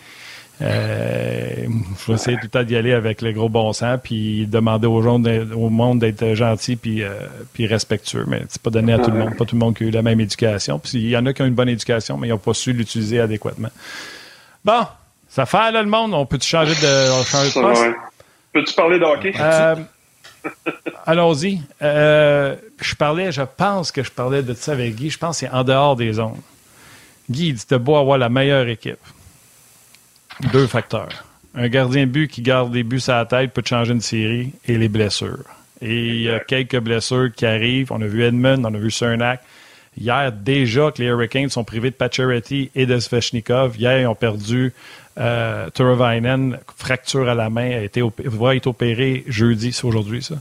[0.61, 1.65] Euh,
[1.99, 4.87] je vais essayer tout le temps d'y aller avec le gros bon sens, puis demander
[4.87, 5.21] aux gens
[5.55, 7.11] au monde d'être gentil puis, euh,
[7.53, 8.25] puis respectueux.
[8.27, 9.91] Mais c'est pas donné à tout le monde, pas tout le monde qui a eu
[9.91, 10.79] la même éducation.
[10.79, 12.71] Puis il y en a qui ont une bonne éducation, mais ils n'ont pas su
[12.71, 13.71] l'utiliser adéquatement.
[14.63, 14.85] Bon,
[15.27, 16.13] ça fait là le monde.
[16.13, 17.83] On peut-tu changer de, changer de poste?
[18.53, 19.33] Peux-tu parler de hockey?
[19.39, 19.75] Euh,
[21.05, 21.61] Allons-y.
[21.81, 25.09] Euh, je parlais, je pense que je parlais de ça avec Guy.
[25.09, 26.39] Je pense que c'est en dehors des zones.
[27.29, 28.99] Guy, dit de beau avoir la meilleure équipe.
[30.51, 31.25] Deux facteurs.
[31.55, 34.53] Un gardien de but qui garde des buts à la tête peut changer une série
[34.65, 35.45] et les blessures.
[35.81, 37.91] Et il y a quelques blessures qui arrivent.
[37.91, 39.41] On a vu Edmund, on a vu Cernak.
[39.95, 43.77] Hier, déjà que les Hurricanes sont privés de Pacioretty et de Svechnikov.
[43.77, 44.73] Hier, ils ont perdu
[45.17, 45.69] euh,
[46.77, 50.35] fracture à la main, a été va être opéré jeudi, c'est aujourd'hui ça.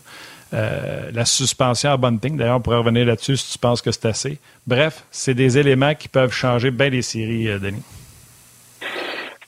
[0.54, 4.06] Euh, la suspension à Bunting, d'ailleurs, on pourrait revenir là-dessus si tu penses que c'est
[4.06, 4.38] assez.
[4.66, 7.82] Bref, c'est des éléments qui peuvent changer bien les séries, euh, Denis.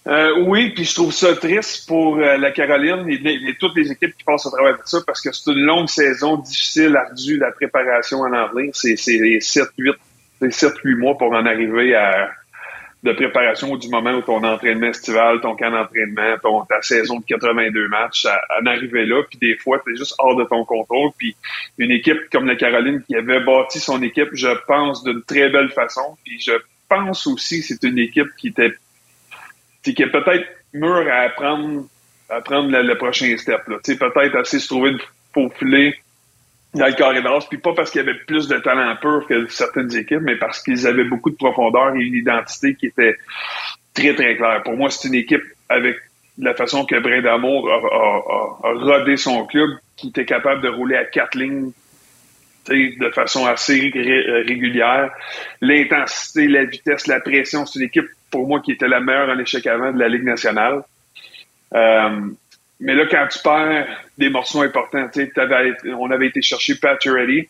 [0.06, 4.24] Euh, oui, puis je trouve ça triste pour la Caroline et, toutes les équipes qui
[4.24, 8.20] passent au travers de ça parce que c'est une longue saison difficile, ardue, la préparation
[8.20, 8.70] en avril.
[8.74, 12.28] C'est 7-8 mois pour en arriver à,
[13.04, 17.24] de préparation du moment où ton entraînement estival, ton camp d'entraînement, ton, ta saison de
[17.26, 21.10] 82 matchs, à, en arriver là, puis des fois, tu juste hors de ton contrôle.
[21.18, 21.36] Puis
[21.76, 25.68] une équipe comme la Caroline qui avait bâti son équipe, je pense, d'une très belle
[25.70, 26.16] façon.
[26.24, 26.52] Puis je
[26.88, 28.72] pense aussi que c'est une équipe qui était
[29.82, 31.84] qui est peut-être mûre à apprendre
[32.30, 33.60] à prendre le, prochain step.
[33.66, 35.00] Peut-être assez se trouver de
[35.34, 35.94] faufiler
[36.74, 39.94] dans le corridor, puis pas parce qu'il y avait plus de talent pur que certaines
[39.96, 43.16] équipes, mais parce qu'ils avaient beaucoup de profondeur et une identité qui était
[43.94, 44.62] très, très claire.
[44.64, 45.96] Pour moi, c'est une équipe avec
[46.38, 51.04] la façon que Brin d'Amour a, rodé son club, qui était capable de rouler à
[51.04, 51.70] quatre lignes
[52.68, 53.92] de façon assez
[54.46, 55.12] régulière.
[55.60, 59.38] L'intensité, la vitesse, la pression, c'est une équipe, pour moi, qui était la meilleure en
[59.38, 60.82] échec avant de la Ligue nationale.
[61.74, 62.30] Euh,
[62.80, 63.86] mais là, quand tu perds
[64.18, 65.08] des morceaux importants,
[65.98, 67.48] on avait été chercher Ready,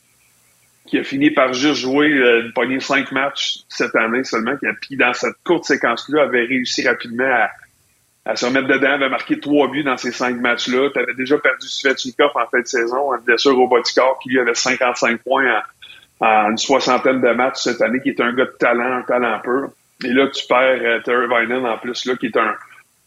[0.87, 4.73] qui a fini par juste jouer euh, une cinq matchs cette année seulement, qui a,
[4.75, 7.51] puis dans cette courte séquence-là, avait réussi rapidement à,
[8.27, 10.91] à se remettre dedans, avait marqué trois buts dans ces cinq matchs-là.
[10.93, 14.55] Tu avais déjà perdu Svechnikov en fin de saison, bien sûr Robotikov, qui lui avait
[14.55, 15.63] 55 points
[16.21, 19.41] en, une soixantaine de matchs cette année, qui est un gars de talent, un talent
[19.41, 19.71] pur.
[20.05, 22.55] Et là, tu perds euh, Terry Vinen en plus, là, qui est un,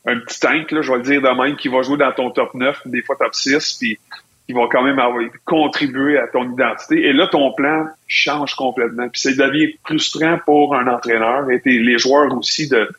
[0.08, 2.32] un petit tank, là, je vais le dire de même, qui va jouer dans ton
[2.32, 4.00] top 9, des fois top 6, puis
[4.48, 4.98] qui va quand même
[5.44, 7.06] contribuer à ton identité.
[7.06, 9.10] Et là, ton plan change complètement.
[9.10, 12.90] Puis ça devient frustrant pour un entraîneur et les joueurs aussi de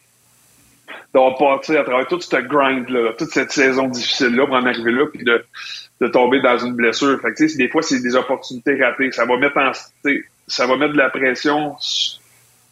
[1.14, 5.06] d'avoir parti à travers toute cette grind-là, toute cette saison difficile-là pour en arriver là,
[5.06, 5.42] puis de,
[6.02, 7.18] de tomber dans une blessure.
[7.22, 9.10] Fait que, des fois, c'est des opportunités ratées.
[9.12, 9.72] Ça va mettre en,
[10.46, 11.76] ça va mettre de la pression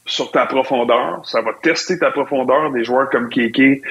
[0.07, 1.21] sur ta profondeur.
[1.25, 2.71] Ça va tester ta profondeur.
[2.71, 3.83] Des joueurs comme Keke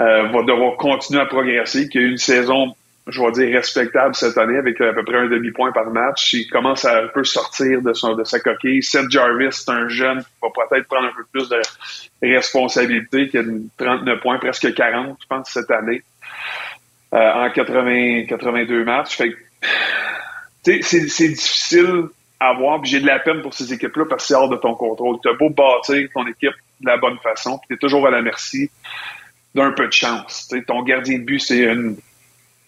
[0.00, 2.74] euh, vont devoir continuer à progresser, qui a eu une saison,
[3.06, 6.32] je vais dire, respectable cette année avec à peu près un demi-point par match.
[6.32, 8.82] Il commence à un peu sortir de, son, de sa coquille.
[8.82, 11.60] Seth Jarvis, c'est un jeune qui va peut-être prendre un peu plus de
[12.22, 13.42] responsabilité, qui a
[13.76, 16.02] 39 points, presque 40, je pense, cette année,
[17.12, 19.16] euh, en 80, 82 matchs.
[19.16, 19.32] Fait
[20.64, 22.08] c'est difficile
[22.48, 22.80] avoir.
[22.80, 25.16] Puis j'ai de la peine pour ces équipes-là parce que c'est hors de ton contrôle.
[25.22, 28.10] Tu as beau bâtir ton équipe de la bonne façon, puis tu es toujours à
[28.10, 28.70] la merci
[29.54, 30.52] d'un peu de chance.
[30.66, 31.68] ton gardien de but, c'est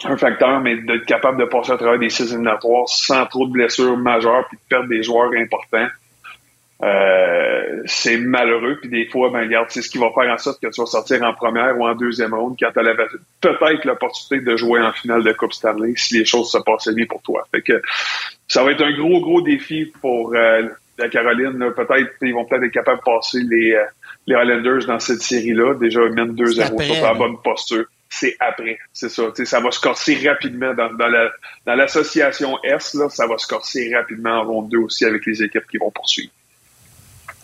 [0.04, 3.52] un facteur, mais d'être capable de passer à travers des six éliminatoires sans trop de
[3.52, 5.88] blessures majeures puis de perdre des joueurs importants.
[6.82, 8.78] Euh, c'est malheureux.
[8.80, 10.86] Puis des fois, ben regarde, c'est ce qui va faire en sorte que tu vas
[10.86, 12.94] sortir en première ou en deuxième ronde quand tu as
[13.40, 17.06] peut-être l'opportunité de jouer en finale de Coupe Stanley si les choses se passaient bien
[17.06, 17.46] pour toi.
[17.50, 17.80] Fait que
[18.48, 21.72] ça va être un gros, gros défi pour euh, la Caroline.
[21.74, 23.84] Peut-être ils vont peut-être être capables de passer les, euh,
[24.26, 25.74] les Highlanders dans cette série-là.
[25.74, 27.86] Déjà, même 2-0 sur la bonne posture.
[28.08, 29.24] C'est après, c'est ça.
[29.34, 31.28] ça va se corser rapidement dans, dans, la,
[31.66, 32.94] dans l'association S.
[32.94, 35.90] Là, ça va se corser rapidement en ronde 2 aussi avec les équipes qui vont
[35.90, 36.30] poursuivre.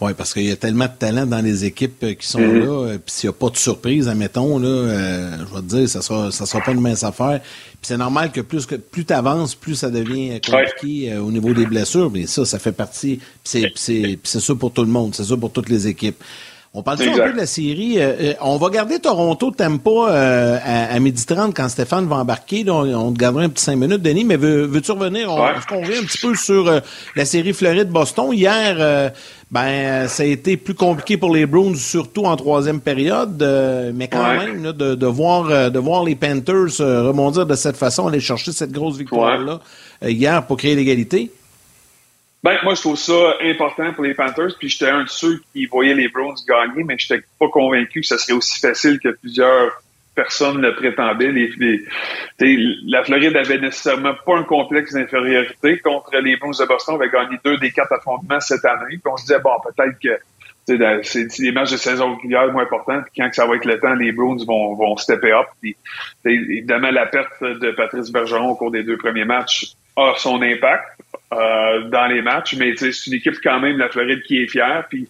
[0.03, 2.65] Oui, parce qu'il y a tellement de talent dans les équipes euh, qui sont mm-hmm.
[2.65, 2.89] là.
[2.89, 5.89] Euh, puis s'il n'y a pas de surprise, admettons, là, euh, je vais te dire,
[5.89, 7.41] ça sera, ça sera pas une mince affaire.
[7.41, 11.55] Puis c'est normal que plus que plus tu avances, plus ça devient compliqué au niveau
[11.55, 12.11] des blessures.
[12.11, 13.21] Mais ça, ça fait partie.
[13.45, 15.15] c'est, c'est, c'est ça pour tout le monde.
[15.15, 16.21] C'est ça pour toutes les équipes.
[16.75, 17.99] On parle un peu de la série.
[18.41, 22.65] on va garder Toronto Tempo euh, à, à midi 30 quand Stéphane va embarquer.
[22.71, 24.25] on, te gardera un petit cinq minutes, Denis.
[24.25, 25.31] Mais veux, veux-tu revenir?
[25.31, 26.81] On, Est-ce qu'on revient un petit peu sur
[27.15, 28.33] la série Floride-Boston?
[28.33, 29.13] Hier,
[29.53, 33.93] ben, euh, ça a été plus compliqué pour les Bruins, surtout en troisième période, euh,
[33.95, 38.19] mais quand même, de, voir, euh, de voir les Panthers rebondir de cette façon, aller
[38.19, 39.61] chercher cette grosse victoire-là
[40.03, 41.31] hier pour créer l'égalité.
[42.43, 45.67] Ben, moi, je trouve ça important pour les Panthers, puis j'étais un de ceux qui
[45.67, 49.11] voyaient les Browns gagner, mais je n'étais pas convaincu que ce serait aussi facile que
[49.11, 49.81] plusieurs
[50.15, 51.33] personne ne prétendait.
[51.33, 51.81] Les,
[52.87, 56.97] la Floride avait nécessairement pas un complexe d'infériorité contre les Bruins de Boston.
[56.97, 58.99] avait gagné deux des quatre affrontements cette année.
[58.99, 60.21] Puis on se disait, bon, peut-être que
[61.03, 63.01] c'est des matchs de saison régulière moins importants.
[63.03, 65.47] Puis quand ça va être le temps, les Bruins vont, vont stepper up.
[65.61, 65.77] Puis,
[66.25, 71.01] évidemment, la perte de Patrice Bergeron au cours des deux premiers matchs a son impact
[71.33, 72.55] euh, dans les matchs.
[72.57, 74.87] Mais c'est une équipe quand même, la Floride, qui est fière.
[74.89, 75.09] Puis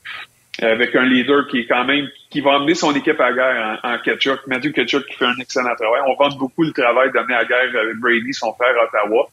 [0.61, 3.95] avec un leader qui est quand même qui va emmener son équipe à guerre en,
[3.95, 4.47] en Ketchuk.
[4.47, 6.03] Matthew Ketchuk qui fait un excellent travail.
[6.07, 9.29] On vante beaucoup le travail d'amener à guerre avec Brady, son frère Ottawa.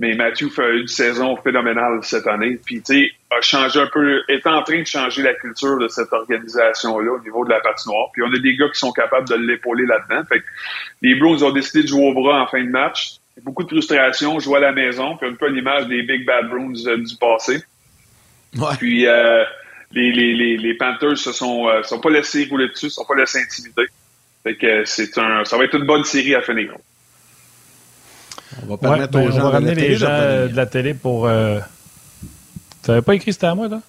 [0.00, 2.58] Mais Matthew fait une saison phénoménale cette année.
[2.64, 5.88] Puis, tu sais, a changé un peu, est en train de changer la culture de
[5.88, 8.08] cette organisation-là au niveau de la patinoire.
[8.12, 10.24] Puis, on a des gars qui sont capables de l'épauler là-dedans.
[10.28, 10.44] Fait que
[11.02, 13.16] les Bruins ont décidé de jouer au bras en fin de match.
[13.48, 16.74] Beaucoup de frustration, jouer à la maison, puis un peu l'image des Big Bad Bruins
[16.86, 17.62] euh, du passé.
[18.58, 18.76] Ouais.
[18.76, 19.42] Puis, euh,
[19.92, 23.40] les, les, les, Panthers se sont, euh, sont pas laissés rouler dessus, sont pas laissés
[23.40, 23.86] intimider.
[24.42, 26.74] Fait que c'est un, ça va être une bonne série à finir.
[28.62, 31.26] On va permettre ben, on va ramener les gens de la télé pour.
[31.26, 31.58] Euh...
[32.84, 33.80] Tu n'avais pas écrit c'était à moi, là?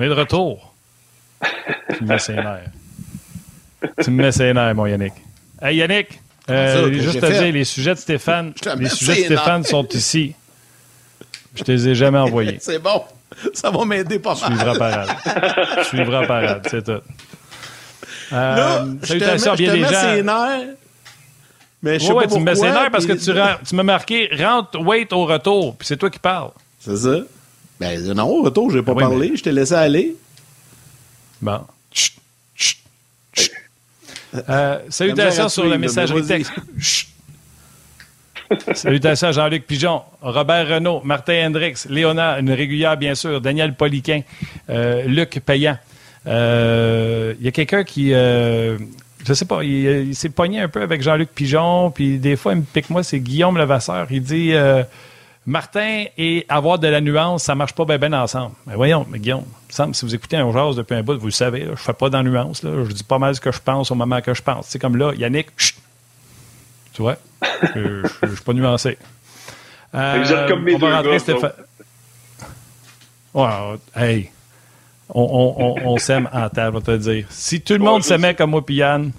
[0.00, 0.72] On est de retour.
[1.42, 2.70] tu me mets ses nerfs.
[4.02, 5.12] tu me mets ses nerfs, mon Yannick.
[5.60, 9.86] Hey, Yannick, euh, juste te dire, les sujets de Stéphane, les sujets de Stéphane sont
[9.88, 10.34] ici.
[11.54, 12.56] Je te les ai jamais envoyés.
[12.62, 13.02] c'est bon.
[13.52, 14.56] Ça va m'aider pas mal.
[14.56, 15.84] Suivra parade.
[15.84, 16.92] Suivra parade, c'est tout.
[16.92, 17.02] Euh,
[18.32, 20.64] Là, salutations bien des gens.
[21.82, 24.30] Mais je sais pas tu me mets ses nerfs parce que tu, tu m'as marqué
[24.32, 26.52] rentre, wait au retour, puis c'est toi qui parles.
[26.78, 27.18] C'est ça.
[27.80, 30.14] Ben non, retour, j'ai pas ah parlé, je t'ai laissé aller.
[31.40, 31.60] Bon.
[31.92, 32.14] Chut,
[32.54, 32.78] chut,
[33.32, 33.52] chut.
[34.48, 36.52] Euh, salutations sur le messagerie texte.
[38.74, 44.22] Salutations à Jean-Luc Pigeon, Robert Renault, Martin Hendrix, Léonard, une régulière bien sûr, Daniel Poliquin,
[44.68, 45.78] euh, Luc Payan.
[46.26, 48.76] Il euh, y a quelqu'un qui, euh,
[49.24, 52.58] je sais pas, il, s'est pogné un peu avec Jean-Luc Pigeon, puis des fois, il
[52.58, 54.06] me pique moi, c'est Guillaume Levasseur.
[54.10, 54.52] Il dit
[55.46, 58.54] Martin et avoir de la nuance, ça marche pas bien ensemble.
[58.66, 61.32] Mais voyons, mais Guillaume, semble, si vous écoutez un jazz depuis un bout, vous le
[61.32, 62.62] savez, je fais pas dans la nuance.
[62.62, 64.66] Là, je dis pas mal ce que je pense au moment que je pense.
[64.68, 65.76] C'est comme là, Yannick, chut,
[66.92, 67.16] tu vois,
[67.74, 68.98] je ne suis pas nuancé.
[69.94, 71.52] Euh, Vous êtes comme mes on va rentrer, Stéphane.
[73.96, 74.30] Hey,
[75.08, 77.26] on, on, on, s'aime en table, on va te dire.
[77.30, 79.10] Si tout le monde s'aimait comme moi et Yann,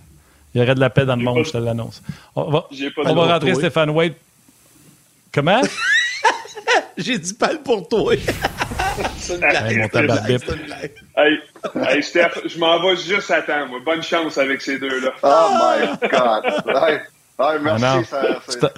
[0.54, 2.02] il y aurait de la paix dans le monde, je te l'annonce.
[2.36, 2.68] On va,
[3.06, 4.14] on va rentrer Stéphane Wade.
[5.34, 5.62] Comment?
[7.02, 8.14] J'ai dit pas pour toi.
[9.18, 10.22] C'est une hey, mon tabac
[11.18, 11.40] Hey,
[11.76, 13.80] hey, Steph, je m'en vais juste à temps, moi.
[13.86, 15.12] Bonne chance avec ces deux-là.
[15.24, 17.02] Oh my God.
[17.40, 18.10] Ah, merci.
[18.10, 18.72] ça,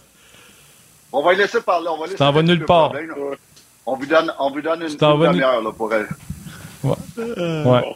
[1.12, 1.88] on va laisser parler.
[1.90, 2.94] On va laisser t'en vas nulle part.
[3.86, 6.08] on vous donne, on vous donne une, une demi-heure pour elle.
[6.84, 6.96] Ouais.
[7.18, 7.96] ouais.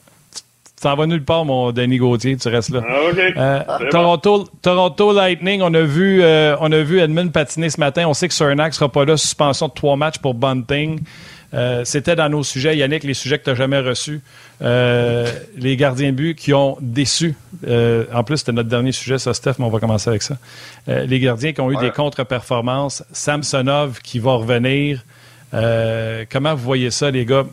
[0.78, 2.84] Tu t'en vas nulle part, mon Denis Gauthier, tu restes là.
[2.88, 3.34] Ah, okay.
[3.36, 8.06] euh, Toronto, Toronto Lightning, on a vu, euh, on a vu Edmund patiner ce matin.
[8.08, 11.00] On sait que Cernak sera pas là, suspension de trois matchs pour Bunting.
[11.56, 14.22] Euh, c'était dans nos sujets, Yannick, les sujets que tu n'as jamais reçus.
[14.62, 17.34] Euh, les gardiens de but qui ont déçu.
[17.68, 20.38] Euh, en plus, c'était notre dernier sujet, ça, Steph, mais on va commencer avec ça.
[20.86, 23.04] les gardiens qui ont eu des contre-performances.
[23.12, 25.04] Samsonov qui va revenir.
[25.52, 27.46] comment vous voyez ça, les gars?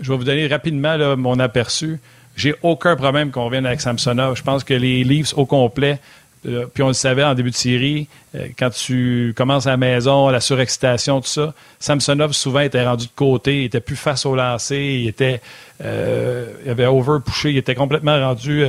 [0.00, 2.00] Je vais vous donner rapidement mon aperçu.
[2.36, 4.36] J'ai aucun problème qu'on revienne avec Samsonov.
[4.36, 6.00] Je pense que les Leafs au complet
[6.46, 9.76] euh, puis on le savait en début de série, euh, quand tu commences à la
[9.76, 14.26] maison, la surexcitation, tout ça, Samsonov souvent était rendu de côté, il était plus face
[14.26, 15.40] au lancer, il était,
[15.82, 18.66] euh, il avait overpushé, il était complètement rendu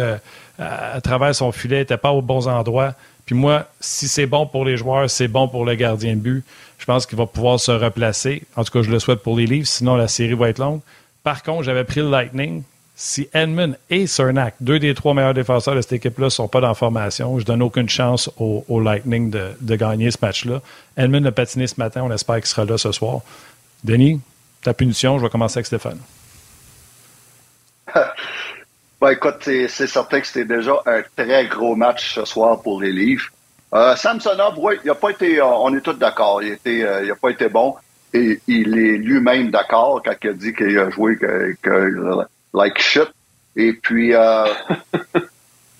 [0.58, 2.94] à, travers son filet, il n'était pas aux bons endroits.
[3.26, 6.44] Puis moi, si c'est bon pour les joueurs, c'est bon pour le gardien de but.
[6.78, 8.44] Je pense qu'il va pouvoir se replacer.
[8.56, 10.82] En tout cas, je le souhaite pour les livres, sinon la série va être longue.
[11.24, 12.62] Par contre, j'avais pris le Lightning
[12.96, 16.74] si Edmund et Cernak, deux des trois meilleurs défenseurs de cette équipe-là, sont pas dans
[16.74, 20.62] formation, je donne aucune chance au, Lightning de, gagner ce match-là.
[20.96, 23.20] Edmund a patiné ce matin, on espère qu'il sera là ce soir.
[23.84, 24.22] Denis,
[24.64, 26.00] ta punition, je vais commencer avec Stéphane.
[29.02, 32.94] ben, écoute, c'est certain que c'était déjà un très gros match ce soir pour les
[32.94, 33.30] Leafs.
[33.74, 37.16] Euh, Samsonov, oui, il a pas été, euh, on est tous d'accord, il n'a euh,
[37.22, 37.76] pas été bon.
[38.14, 41.58] Et il est lui-même d'accord quand il a dit qu'il a joué que
[42.56, 43.10] like shit.
[43.56, 44.46] Et puis, euh,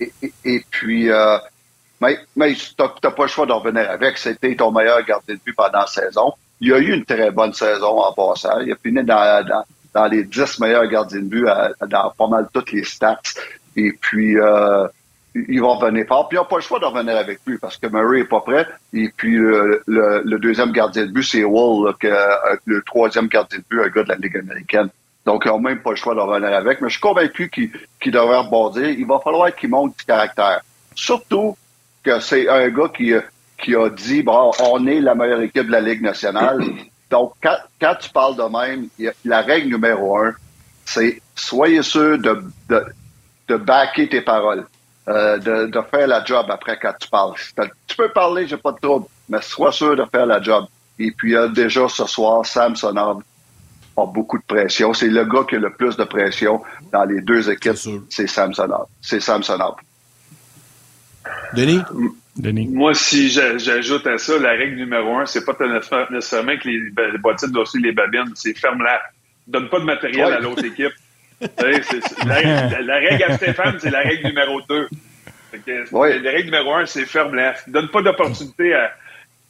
[0.00, 1.38] et, puis, euh,
[2.00, 4.18] mais, mais t'as pas le choix de revenir avec.
[4.18, 6.32] C'était ton meilleur gardien de but pendant la saison.
[6.60, 8.60] Il a eu une très bonne saison en passant.
[8.60, 11.46] Il a fini dans, dans, les 10 meilleurs gardiens de but
[11.88, 13.20] dans pas mal toutes les stats.
[13.76, 14.86] Et puis, euh,
[15.34, 16.28] il va revenir fort.
[16.28, 18.40] Puis, il n'a pas le choix de revenir avec lui parce que Murray est pas
[18.40, 18.66] prêt.
[18.94, 23.58] Et puis, le, le, deuxième gardien de but, c'est Wall, que, euh, le troisième gardien
[23.58, 24.88] de but, un gars de la Ligue américaine.
[25.26, 26.80] Donc, ils n'ont même pas le choix de revenir avec.
[26.80, 28.88] Mais je suis convaincu qu'il devrait rebondir.
[28.88, 30.60] Il va falloir qu'il monte du caractère.
[30.94, 31.56] Surtout
[32.04, 33.12] que c'est un gars qui,
[33.58, 36.60] qui a dit, bon, on est la meilleure équipe de la Ligue nationale.
[37.10, 38.88] Donc, quand, tu parles de même,
[39.24, 40.32] la règle numéro un,
[40.84, 42.84] c'est soyez sûr de, de,
[43.48, 44.64] de backer tes paroles,
[45.08, 47.34] euh, de, de faire la job après quand tu parles.
[47.86, 50.66] Tu peux parler, j'ai pas de trouble, mais sois sûr de faire la job.
[50.98, 53.18] Et puis, déjà ce soir, Sam Sonard
[53.96, 54.92] a beaucoup de pression.
[54.92, 57.76] C'est le gars qui a le plus de pression dans les deux équipes.
[58.10, 58.86] C'est Samsonov.
[59.00, 59.76] C'est Samsonov.
[61.54, 61.80] Denis?
[62.36, 62.68] Denis.
[62.68, 65.56] Moi, si j'ajoute à ça, la règle numéro un, c'est pas
[66.10, 69.00] nécessairement que les, boîtiers doivent suivre les babines, c'est ferme-la.
[69.46, 70.92] Donne pas de matériel à l'autre équipe.
[71.40, 74.88] la, règle à Stéphane, c'est la règle numéro deux.
[75.66, 77.54] La règle numéro un, c'est ferme-la.
[77.68, 78.92] Donne pas d'opportunité à,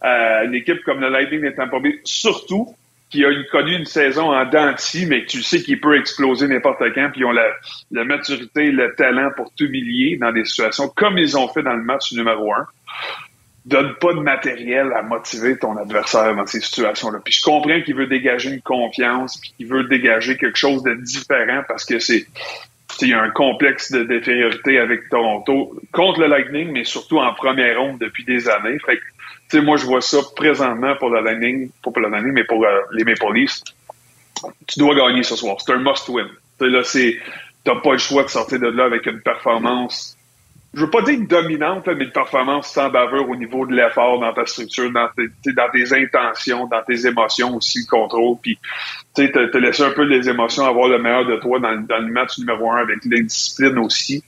[0.00, 2.76] à, une équipe comme le Lightning des Tampa Bay, surtout
[3.10, 7.10] qui a connu une saison en denti, mais tu sais qu'il peut exploser n'importe quand,
[7.12, 7.46] puis ils ont la,
[7.92, 11.82] la maturité, le talent pour t'humilier dans des situations comme ils ont fait dans le
[11.82, 12.66] match numéro un.
[13.64, 17.20] donne pas de matériel à motiver ton adversaire dans ces situations-là.
[17.24, 20.94] Puis je comprends qu'il veut dégager une confiance, puis qu'il veut dégager quelque chose de
[20.94, 22.26] différent parce que c'est
[23.02, 27.34] il y a un complexe de d'infériorité avec Toronto contre le Lightning, mais surtout en
[27.34, 28.78] première ronde depuis des années.
[28.78, 28.92] Que,
[29.54, 32.80] moi, je vois ça présentement pour le Lightning, pas pour le Lightning, mais pour euh,
[32.92, 33.62] les Maple Leafs.
[34.66, 35.56] Tu dois gagner ce soir.
[35.58, 36.28] C'est un must-win.
[36.60, 37.18] Là, c'est,
[37.64, 40.16] t'as pas le choix de sortir de là avec une performance
[40.76, 44.34] je veux pas dire dominante, mais une performance sans baveur au niveau de l'effort dans
[44.34, 48.36] ta structure, dans tes, dans tes intentions, dans tes émotions aussi, le contrôle.
[48.42, 48.58] Puis,
[49.14, 52.12] tu sais, te, laisser un peu les émotions avoir le meilleur de toi dans, le
[52.12, 54.22] match numéro un avec l'indiscipline aussi.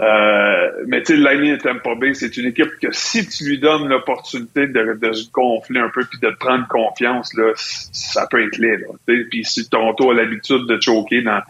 [0.00, 3.86] Euh, mais tu sais, l'année Tampa Bay, c'est une équipe que si tu lui donnes
[3.88, 8.58] l'opportunité de, de, se gonfler un peu puis de prendre confiance, là, ça peut être
[8.58, 8.84] laid.
[9.06, 11.40] Puis si Toronto a l'habitude de choquer dans,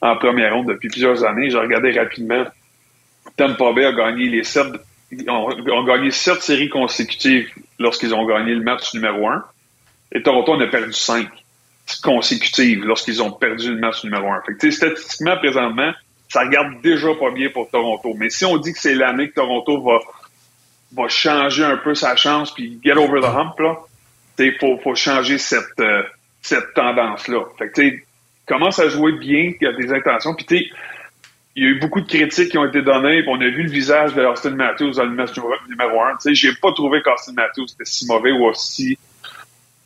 [0.00, 2.44] en première ronde depuis plusieurs années, j'ai regardé rapidement
[3.36, 4.66] Tampa Bay a gagné les sept,
[5.28, 9.44] ont, gagné sept séries consécutives lorsqu'ils ont gagné le match numéro un.
[10.12, 11.28] Et Toronto en a perdu cinq
[12.02, 14.40] consécutives lorsqu'ils ont perdu le match numéro un.
[14.42, 15.92] Fait que, statistiquement, présentement,
[16.30, 18.14] ça regarde déjà pas bien pour Toronto.
[18.16, 19.98] Mais si on dit que c'est l'année que Toronto va,
[20.92, 23.76] va changer un peu sa chance puis get over the hump, là,
[24.38, 26.02] il faut, faut changer cette, euh,
[26.40, 27.44] cette tendance-là.
[27.58, 27.82] Fait que,
[28.46, 30.34] commence à jouer bien, il y a des intentions.
[30.34, 30.70] Puis,
[31.56, 33.70] il y a eu beaucoup de critiques qui ont été données, on a vu le
[33.70, 35.32] visage de Austin Matthews dans le match
[35.68, 36.12] numéro un.
[36.12, 38.96] Tu sais, j'ai pas trouvé qu'Austin Matthews était si mauvais ou aussi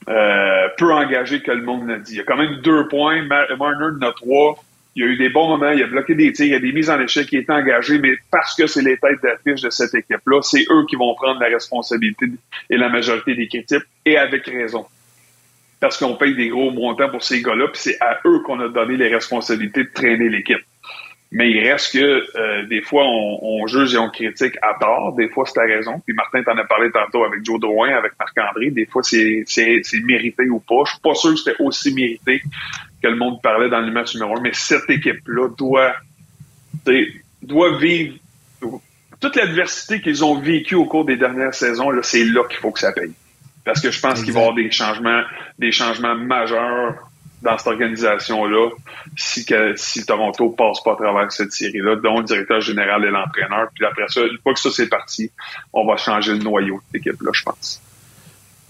[0.09, 2.12] euh, peu engagé que le monde l'a dit.
[2.12, 4.62] Il y a quand même deux points, Marner en trois.
[4.97, 6.61] Il y a eu des bons moments, il a bloqué des tirs, il y a
[6.61, 9.70] des mises en échec, il est engagé, mais parce que c'est les têtes d'affiche de
[9.70, 12.26] cette équipe-là, c'est eux qui vont prendre la responsabilité
[12.70, 14.86] et la majorité des critiques, et avec raison.
[15.80, 18.68] Parce qu'on paye des gros montants pour ces gars-là, puis c'est à eux qu'on a
[18.68, 20.62] donné les responsabilités de traîner l'équipe.
[21.34, 25.16] Mais il reste que euh, des fois, on, on, juge et on critique à tort.
[25.16, 26.01] Des fois, c'est à raison.
[26.07, 28.70] Puis Martin t'en a parlé tantôt avec Joe Drouin, avec Marc-André.
[28.70, 29.45] Des fois, c'est
[30.05, 30.84] mérité ou pas.
[30.86, 32.40] Je suis pas sûr que c'était aussi mérité
[33.05, 34.41] que le monde parlait dans le match numéro un.
[34.41, 35.95] Mais cette équipe-là doit,
[37.43, 38.17] doit vivre
[39.21, 41.91] toute l'adversité qu'ils ont vécue au cours des dernières saisons.
[42.03, 43.13] C'est là qu'il faut que ça paye.
[43.65, 45.23] Parce que je pense qu'il va y avoir des changements,
[45.59, 47.11] des changements majeurs
[47.43, 48.71] dans cette organisation-là
[49.17, 49.47] si,
[49.77, 53.69] si Toronto passe pas à travers cette série-là, dont le directeur général et l'entraîneur.
[53.75, 55.31] Puis après ça, une fois que ça c'est parti,
[55.75, 57.83] on va changer le noyau de l'équipe-là, je pense.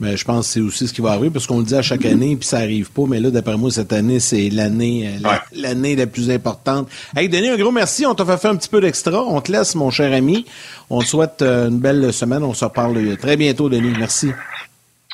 [0.01, 1.83] Mais je pense que c'est aussi ce qui va arriver, parce qu'on le dit à
[1.83, 3.03] chaque année, puis ça arrive pas.
[3.07, 6.89] Mais là, d'après moi, cette année, c'est l'année euh, l'année la plus importante.
[7.17, 8.05] Hey, Denis, un gros merci.
[8.05, 9.23] On t'a fait faire un petit peu d'extra.
[9.23, 10.47] On te laisse, mon cher ami.
[10.91, 12.43] On te souhaite euh, une belle semaine.
[12.43, 13.95] On se reparle très bientôt, Denis.
[13.97, 14.33] Merci.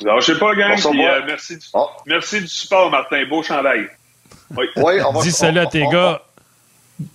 [0.03, 0.72] Alors, je sais pas, gang.
[0.72, 1.87] Euh, merci, du, oh.
[2.07, 3.22] merci du support, Martin.
[3.28, 3.87] Beau chandail.
[4.57, 4.64] Oui.
[4.76, 6.22] on va, Dis salut à tes gars.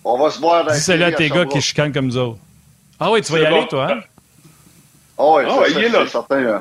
[0.04, 2.26] On va se voir Dis salut à tes gars qui chicanent comme ça.
[3.00, 4.00] Ah oui, tu vas y aller, toi, hein?
[5.18, 6.06] Ah oui, oh, il est là.
[6.06, 6.58] Certain, euh,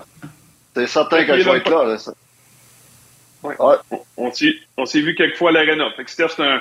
[0.75, 1.83] c'est certain que je vais être là.
[1.85, 1.97] là
[3.43, 3.55] ouais.
[3.59, 3.75] Ouais.
[4.17, 4.31] On,
[4.77, 5.89] on s'est vu quelques fois à l'Arena.
[5.95, 6.59] Fait que Steph, c'est un,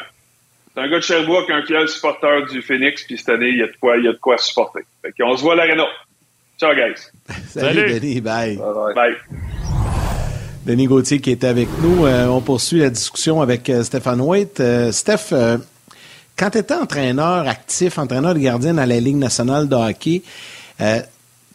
[0.76, 3.66] un gars de Sherbrooke, un fidèle supporter du Phoenix, puis cette année, il y a
[3.66, 4.82] de quoi, il y a de quoi supporter.
[5.02, 5.84] Fait qu'on se voit à l'Arena.
[6.58, 7.10] Ciao, guys.
[7.48, 8.00] Salut, Salut.
[8.00, 8.20] Denis.
[8.20, 8.56] Bye.
[8.56, 8.94] Bye.
[8.94, 9.14] bye.
[10.64, 12.06] Denis Gauthier qui est avec nous.
[12.06, 14.60] Euh, on poursuit la discussion avec euh, Stéphane Waite.
[14.60, 15.34] Euh, Steph,
[16.38, 20.22] quand tu étais entraîneur actif, entraîneur de gardien à la Ligue nationale de hockey,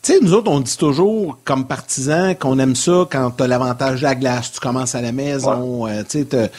[0.01, 3.47] tu sais, nous autres, on dit toujours, comme partisans, qu'on aime ça quand tu as
[3.47, 4.51] l'avantage de la glace.
[4.53, 6.51] Tu commences à la maison, tu sais,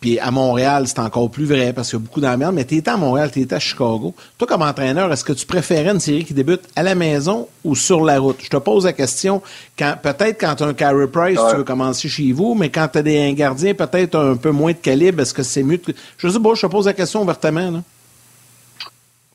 [0.00, 2.54] puis à Montréal, c'est encore plus vrai parce qu'il y a beaucoup d'emmerde.
[2.54, 4.14] Mais tu étais à Montréal, tu étais à Chicago.
[4.36, 7.74] Toi, comme entraîneur, est-ce que tu préférais une série qui débute à la maison ou
[7.74, 8.38] sur la route?
[8.40, 9.42] Je te pose la question.
[9.76, 12.86] Quand, peut-être quand tu as un Carey Price, tu veux commencer chez vous, mais quand
[12.86, 15.78] tu as des gardiens peut-être un peu moins de calibre, est-ce que c'est mieux?
[15.78, 15.92] De...
[16.16, 17.68] Je sais pas, je te pose la question ouvertement.
[17.68, 17.82] Là.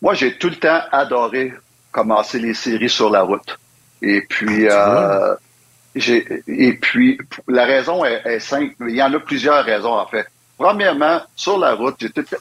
[0.02, 1.54] Moi, j'ai tout le temps adoré
[1.94, 3.58] commencer les séries sur la route.
[4.02, 5.36] Et puis, euh,
[5.96, 7.18] et puis,
[7.48, 8.74] la raison est, est simple.
[8.90, 10.28] Il y en a plusieurs raisons, en fait.
[10.58, 11.96] Premièrement, sur la route,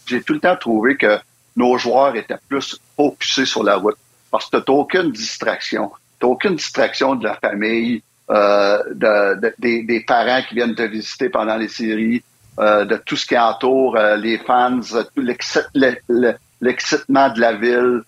[0.07, 1.19] j'ai tout, le temps trouvé que
[1.57, 3.97] nos joueurs étaient plus focusés sur la route
[4.31, 5.93] parce que tu n'as aucune distraction.
[6.19, 11.57] Tu aucune distraction de la famille, euh, de, des, parents qui viennent te visiter pendant
[11.57, 12.23] les séries,
[12.59, 14.81] euh, de tout ce qui entoure euh, les fans,
[15.17, 18.03] l'excitement de la ville,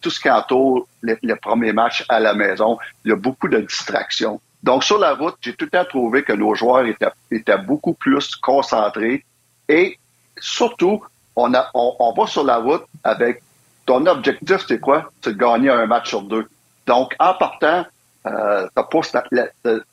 [0.00, 2.78] tout ce qui entoure le, premier match à la maison.
[3.04, 4.40] Il y a beaucoup de distractions.
[4.62, 6.84] Donc, sur la route, j'ai tout le temps trouvé que nos joueurs
[7.30, 9.24] étaient, beaucoup plus concentrés
[9.68, 9.98] et
[10.38, 11.02] surtout,
[11.34, 13.42] on, a, on, va sur la route avec
[13.84, 15.10] ton objectif, c'est quoi?
[15.22, 16.48] C'est de gagner un match sur deux.
[16.86, 17.84] Donc, en partant,
[18.26, 19.00] euh, t'as pas,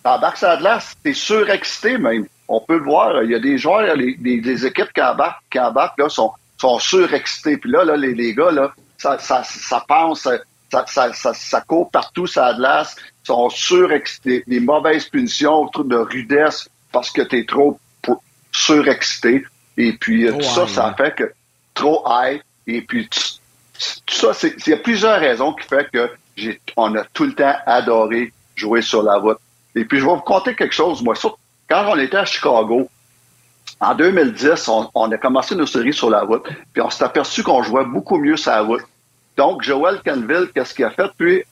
[0.03, 2.27] T'embarques à glace, t'es surexcité même.
[2.55, 5.59] On peut le voir, il y a des joueurs, les, des, équipes qui embarquent, qui
[5.59, 7.57] embarquent là, sont, sont surexcités.
[7.57, 10.39] Puis là, là les, les gars, là, ça, ça, ça pense, ça,
[10.87, 14.45] ça, ça, ça court partout ça glace, sont surexcités.
[14.47, 17.79] Des mauvaises punitions, truc de rudesse parce que tu es trop
[18.53, 19.45] surexcité.
[19.79, 21.33] Et puis euh, tout ça, ça fait que
[21.73, 22.43] trop high.
[22.67, 27.05] Et puis tout ça, il y a plusieurs raisons qui fait que j'ai, on a
[27.15, 29.39] tout le temps adoré jouer sur la route.
[29.75, 31.15] Et puis je vais vous conter quelque chose, moi.
[31.73, 32.87] Quand on était à Chicago,
[33.81, 37.63] en 2010, on, a commencé nos séries sur la route, puis on s'est aperçu qu'on
[37.63, 38.83] jouait beaucoup mieux sur la route.
[39.39, 41.11] Donc, Joel Canville, qu'est-ce qu'il a fait?
[41.17, 41.45] Puis,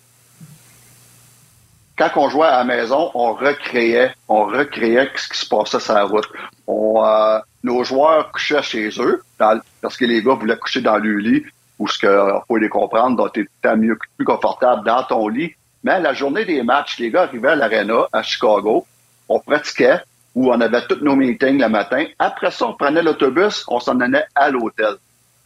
[1.96, 5.94] quand on jouait à la maison, on recréait, on recréait ce qui se passait sur
[5.94, 6.28] la route.
[6.68, 11.44] Euh, nos joueurs couchaient chez eux, parce que les gars voulaient coucher dans le lit,
[11.78, 15.54] ou ce que, faut les comprendre, donc tu étais mieux, plus confortable dans ton lit.
[15.82, 18.84] Mais la journée des matchs, les gars arrivaient à l'Arena, à Chicago,
[19.30, 20.00] on pratiquait,
[20.34, 22.04] où on avait tous nos meetings le matin.
[22.18, 24.96] Après ça, on prenait l'autobus, on s'en allait à l'hôtel.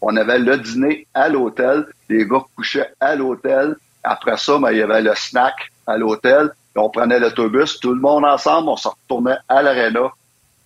[0.01, 1.87] On avait le dîner à l'hôtel.
[2.09, 3.77] Les gars couchaient à l'hôtel.
[4.03, 5.55] Après ça, ben, il y avait le snack
[5.87, 6.51] à l'hôtel.
[6.77, 10.11] On prenait l'autobus, tout le monde ensemble, on se retournait à l'aréna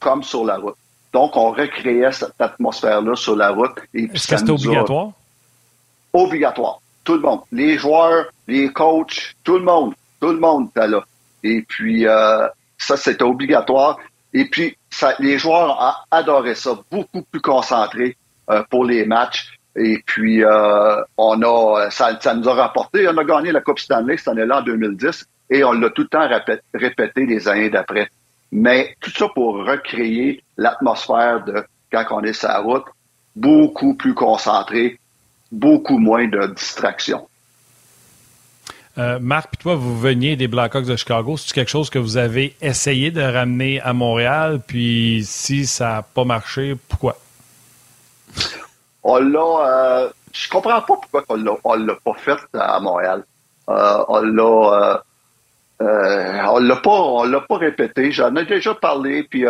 [0.00, 0.76] comme sur la route.
[1.12, 3.78] Donc, on recréait cette atmosphère-là sur la route.
[3.92, 5.10] Est-ce que c'était obligatoire?
[6.12, 6.80] Obligatoire.
[7.04, 7.40] Tout le monde.
[7.52, 9.94] Les joueurs, les coachs, tout le monde.
[10.20, 11.04] Tout le monde était là.
[11.42, 12.48] Et puis, euh,
[12.78, 13.98] ça, c'était obligatoire.
[14.32, 18.16] Et puis, ça, les joueurs ont adoré ça, beaucoup plus concentrés.
[18.50, 19.58] Euh, pour les matchs.
[19.76, 23.78] Et puis, euh, on a, ça, ça, nous a rapporté, on a gagné la Coupe
[23.78, 26.26] Stanley cette année-là en 2010 et on l'a tout le temps
[26.72, 28.08] répété, les années d'après.
[28.50, 31.62] Mais tout ça pour recréer l'atmosphère de
[31.92, 32.86] quand on est sur la route,
[33.36, 34.98] beaucoup plus concentré,
[35.52, 37.28] beaucoup moins de distractions.
[38.98, 41.36] Euh, Marc, puis toi, vous veniez des Blackhawks de Chicago.
[41.36, 44.60] C'est quelque chose que vous avez essayé de ramener à Montréal?
[44.66, 47.16] Puis si ça n'a pas marché, pourquoi?
[49.04, 50.04] On l'a.
[50.04, 53.24] Euh, je comprends pas pourquoi on on l'a pas fait à Montréal.
[53.68, 55.02] Euh, on l'a.
[55.80, 58.10] L'a pas, on l'a pas répété.
[58.10, 59.44] J'en ai déjà parlé, puis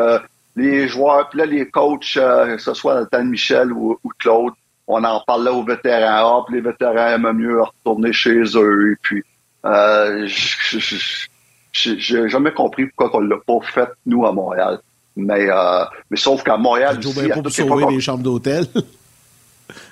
[0.57, 4.53] les joueurs, puis là les coachs, que ce soit Nathan Michel ou, Claude,
[4.86, 6.40] on en parlait aux vétérans.
[6.40, 8.96] Ah, puis les vétérans aimaient mieux retourner chez eux.
[9.01, 9.24] Puis,
[11.72, 14.80] j'ai jamais compris pourquoi on l'a pas fait nous à Montréal.
[15.16, 15.48] Mais,
[16.11, 18.66] mais sauf qu'à Montréal, aussi, bien pour sauver les chambres d'hôtel.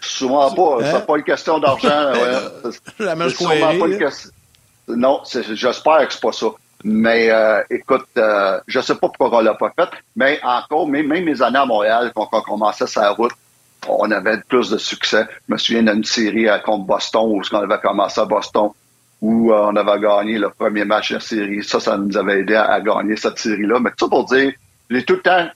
[0.01, 0.79] Souvent pas.
[0.81, 0.93] Hein?
[0.93, 2.13] C'est pas une question d'argent.
[2.99, 3.79] ouais.
[3.79, 4.31] Pas une question.
[4.89, 6.47] Non, j'espère que c'est pas ça.
[6.85, 11.09] Mais euh, écoute, euh, je sais pas pourquoi on l'a pas fait, mais encore, même,
[11.09, 13.33] même mes années à Montréal, quand on commençait sa route,
[13.89, 15.27] on avait plus de succès.
[15.49, 18.71] Je me souviens d'une série contre Boston, où on avait commencé à Boston,
[19.27, 21.65] où euh, on avait gagné le premier match de la série.
[21.65, 23.81] Ça, ça nous avait aidé à, gagner cette série-là.
[23.81, 24.53] Mais tout ça pour dire,
[24.89, 25.49] j'ai tout le temps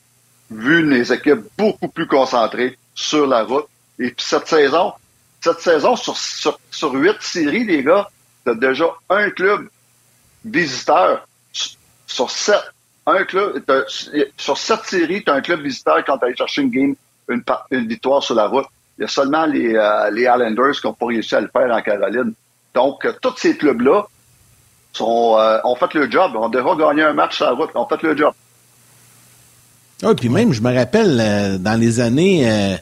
[0.50, 3.68] vu les équipes beaucoup plus concentrées sur la route
[4.00, 4.92] et puis cette saison,
[5.40, 8.10] cette saison, sur, huit séries, les gars,
[8.44, 9.68] t'as déjà un club
[10.44, 11.28] visiteur
[12.08, 12.72] sur sept.
[13.06, 13.62] Un club,
[14.36, 16.94] sur sept séries, tu as un club visiteur quand allé chercher une game,
[17.28, 18.66] une, une, victoire sur la route.
[18.98, 21.70] Il y a seulement les, euh, les Islanders qui n'ont pas réussi à le faire
[21.70, 22.34] en Caroline.
[22.74, 24.06] Donc, euh, tous ces clubs-là
[24.92, 26.32] sont, euh, ont fait le job.
[26.34, 27.70] On devra gagner un match sur la route.
[27.74, 28.32] Ont fait le job.
[30.02, 32.78] Ah, puis même, je me rappelle, dans les années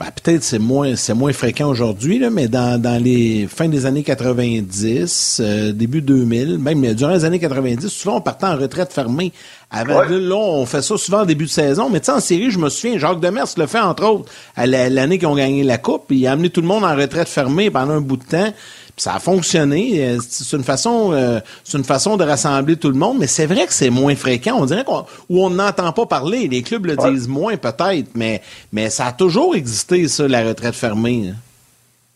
[0.00, 4.02] ben, peut-être c'est moins c'est moins fréquent aujourd'hui, mais dans, dans les fins des années
[4.02, 9.30] 90, euh, début 2000, même durant les années 90, souvent on partait en retraite fermée.
[9.70, 12.50] Avant là, on fait ça souvent en début de saison, mais tu sais, en série,
[12.50, 15.76] je me souviens, Jacques Demers le fait entre autres à l'année qu'ils ont gagné la
[15.76, 18.54] Coupe, il a amené tout le monde en retraite fermée pendant un bout de temps
[19.00, 20.04] ça a fonctionné.
[20.04, 23.46] Euh, c'est une façon, euh, c'est une façon de rassembler tout le monde, mais c'est
[23.46, 24.56] vrai que c'est moins fréquent.
[24.58, 26.48] On dirait qu'on, où on n'entend pas parler.
[26.48, 28.42] Les clubs le disent moins peut-être, mais,
[28.72, 31.30] mais ça a toujours existé ça, la retraite fermée.
[31.30, 31.36] Hein.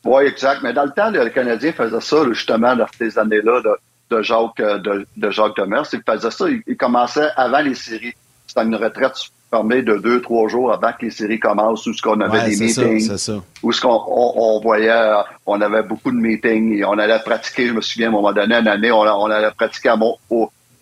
[0.05, 0.61] Oui, exact.
[0.63, 3.63] Mais dans le temps, le Canadien faisait ça justement dans ces années-là
[4.11, 5.87] de, Jacques euh, de, de Jacques Demers.
[5.91, 6.45] Il faisait ça.
[6.67, 8.13] Il, commençait avant les séries.
[8.47, 9.15] C'était une retraite
[9.63, 13.17] de deux, trois jours avant que les séries commencent, où ce qu'on avait des meetings,
[13.17, 13.33] ça,
[13.63, 15.13] où ce qu'on on, voyait,
[15.47, 18.33] on avait beaucoup de meetings et on allait pratiquer, je me souviens, à un moment
[18.33, 19.99] donné, une année, on, on allait pratiquer à,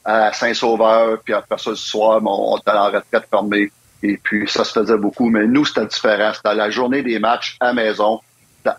[0.05, 3.71] à Saint-Sauveur, puis après ça, le soir, on, était en retraite fermée.
[4.03, 5.29] Et puis, ça se faisait beaucoup.
[5.31, 6.33] Mais nous, c'était différent.
[6.35, 8.21] C'était la journée des matchs à maison,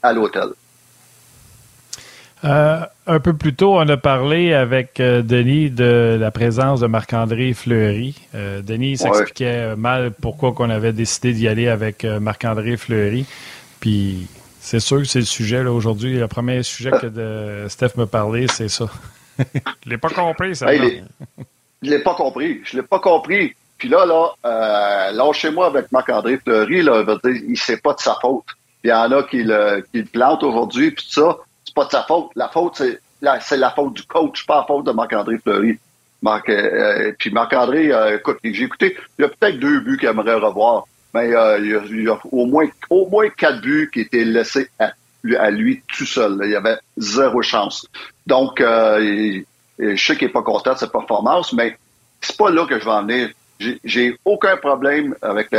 [0.02, 0.50] à l'hôtel.
[2.46, 6.88] Euh, un peu plus tôt, on a parlé avec euh, Denis de la présence de
[6.88, 8.16] Marc-André Fleury.
[8.36, 13.26] Euh, Denis s'expliquait mal pourquoi on avait décidé d'y aller avec Marc-André Fleury.
[13.80, 14.28] Puis
[14.60, 16.18] c'est sûr que c'est le sujet là, aujourd'hui.
[16.18, 18.90] Le premier sujet que de Steph me parlait, c'est ça.
[19.40, 20.68] je l'ai pas compris, ça.
[20.74, 22.62] je l'ai pas compris.
[22.66, 23.56] Je l'ai pas compris.
[23.78, 28.46] Puis là, là, lâchez-moi avec Marc-André Fleury, là, il sait pas de sa faute.
[28.84, 31.38] Il y en a qui le, qui le plantent aujourd'hui, puis tout ça
[31.74, 32.32] c'est pas de sa faute.
[32.36, 35.80] La faute, c'est la, c'est la faute du coach, pas la faute de Marc-André Fleury.
[36.22, 39.98] Marc, euh, euh, puis Marc-André, euh, écoute, j'ai écouté, il y a peut-être deux buts
[39.98, 44.24] qu'il aimerait revoir, mais il y, a, au moins au moins quatre buts qui étaient
[44.24, 44.94] laissés à,
[45.52, 46.40] lui tout seul.
[46.44, 47.88] Il y avait zéro chance.
[48.26, 49.44] Donc, je
[49.96, 51.78] sais qu'il est pas content de sa performance, mais
[52.22, 53.30] c'est pas là que je vais en venir.
[53.84, 55.54] J'ai aucun problème avec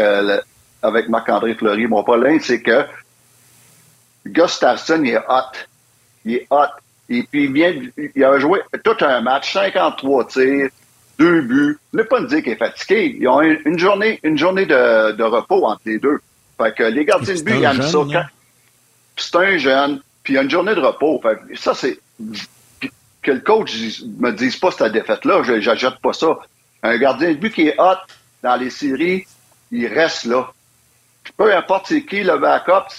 [0.83, 1.87] avec Marc-André Fleury.
[1.87, 2.85] Mon problème, c'est que
[4.27, 5.53] Gustafsson, est hot
[6.25, 6.66] il est hot.
[7.09, 7.75] Et puis, il vient,
[8.14, 10.68] il a joué tout un match, 53 tirs,
[11.18, 11.79] deux buts.
[11.93, 13.16] Ne pas me dire qu'il est fatigué.
[13.20, 16.18] Ils ont une, journée, une journée de, de, repos entre les deux.
[16.57, 17.99] Fait que les gardiens de but, ils aiment ça.
[19.16, 21.20] C'est un jeune, puis il y a une journée de repos.
[21.22, 21.99] Fait que ça, c'est
[23.25, 23.75] que le coach
[24.18, 26.39] me dise pas cette défaite-là, j'ajoute pas ça.
[26.83, 27.97] Un gardien de but qui est hot
[28.43, 29.27] dans les séries,
[29.72, 30.53] il reste là.
[31.37, 32.93] Peu importe c'est qui le backup,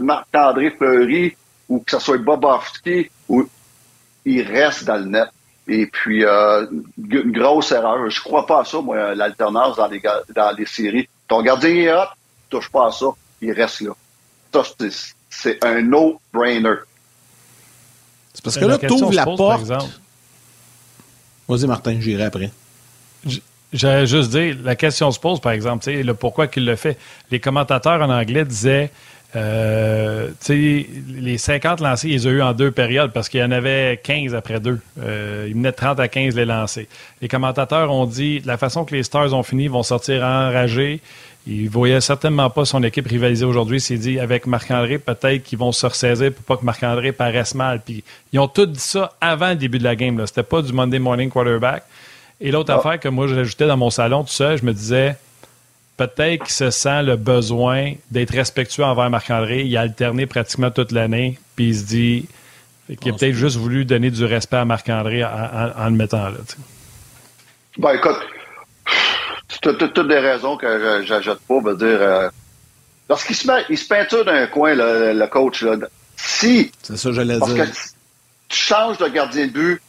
[0.00, 1.36] Marc-André Fleury,
[1.68, 3.48] ou que ce soit Bobovski, ou
[4.24, 5.28] il reste dans le net.
[5.68, 8.08] Et puis, euh, une grosse erreur.
[8.08, 10.00] Je crois pas à ça, moi, l'alternance dans les,
[10.34, 11.08] dans les séries.
[11.26, 12.08] Ton gardien est hot,
[12.48, 13.06] touche pas à ça,
[13.40, 13.92] il reste là.
[14.52, 14.62] Ça,
[15.28, 16.76] c'est un no-brainer.
[18.32, 19.72] C'est parce que là, tu ouvres la porte.
[21.48, 22.50] Vas-y, Martin, j'irai après.
[23.72, 26.96] J'allais juste dire, la question se pose, par exemple, le pourquoi qu'il le fait.
[27.30, 28.90] Les commentateurs en anglais disaient
[29.36, 34.00] euh, les 50 lancés, ils ont eu en deux périodes parce qu'il y en avait
[34.02, 34.80] 15 après deux.
[35.00, 36.88] Euh, il menait 30 à 15 les lancés.
[37.20, 41.00] Les commentateurs ont dit la façon que les Stars ont fini, ils vont sortir enragés.
[41.46, 43.80] Ils ne voyaient certainement pas son équipe rivaliser aujourd'hui.
[43.80, 47.82] C'est dit avec Marc-André, peut-être qu'ils vont se ressaisir pour pas que Marc-André paraisse mal.
[47.84, 50.20] Puis ils ont tout dit ça avant le début de la game.
[50.26, 51.84] C'était pas du Monday morning quarterback.
[52.40, 52.78] Et l'autre ah.
[52.78, 55.16] affaire que moi j'ajoutais dans mon salon tout seul, je me disais
[55.96, 59.62] peut-être qu'il se sent le besoin d'être respectueux envers Marc-André.
[59.62, 62.28] Il a alterné pratiquement toute l'année, puis il se dit
[63.00, 66.38] qu'il a peut-être juste voulu donner du respect à Marc-André en, le mettant là.
[67.78, 68.16] Ben écoute,
[69.62, 71.60] tu as toutes des raisons que j'ajoute pas.
[71.60, 72.28] Veut dire, euh,
[73.08, 75.76] lorsqu'il se met, il se peinture d'un coin, le, coach, là,
[76.16, 76.70] si.
[76.82, 77.66] C'est ça, j'allais dire.
[78.48, 79.82] tu changes de gardien de but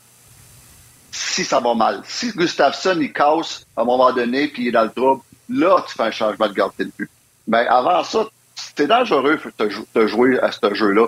[1.11, 2.01] si ça va mal.
[2.05, 5.83] Si Gustafsson, il casse à un moment donné, puis il est dans le trouble, là,
[5.87, 7.09] tu fais un changement de gardien de but.
[7.47, 8.27] Mais avant ça,
[8.75, 9.39] c'est dangereux
[9.95, 11.07] de jouer à ce jeu-là.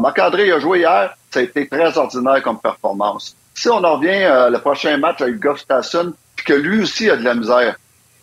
[0.00, 3.36] Marc-André a joué hier, ça a été très ordinaire comme performance.
[3.54, 7.08] Si on en revient euh, le prochain match avec Goff Stasson, puis que lui aussi
[7.08, 7.76] a de la misère,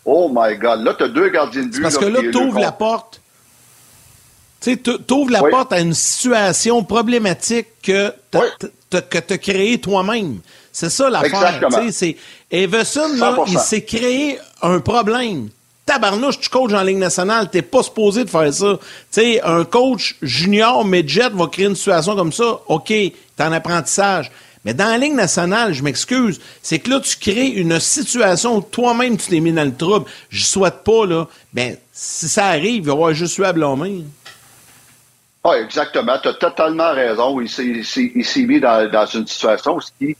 [0.04, 1.82] oh my God, là, tu as deux gardiens de but.
[1.82, 3.20] Parce que là, tu ouvres la porte.
[4.60, 4.78] Tu
[5.10, 10.40] ouvres la porte à une situation problématique que tu as créée toi-même.
[10.72, 11.60] C'est ça l'affaire.
[11.90, 12.16] C'est
[12.50, 15.50] Everson, là, il s'est créé un problème.
[15.84, 18.78] Tabarnouche, tu coaches en Ligue nationale, t'es pas supposé de faire ça.
[19.12, 22.60] Tu un coach junior, midget, va créer une situation comme ça.
[22.68, 24.30] OK, t'es en apprentissage.
[24.64, 28.60] Mais dans la Ligue nationale, je m'excuse, c'est que là, tu crées une situation où
[28.62, 30.08] toi-même, tu t'es mis dans le trouble.
[30.30, 31.26] Je souhaite pas, là.
[31.52, 34.04] Ben, si ça arrive, il va y avoir juste eu à blâmer.
[35.42, 36.16] Ah, exactement.
[36.22, 37.40] Tu as totalement raison.
[37.40, 40.16] Il s'est mis dans, dans, une situation qui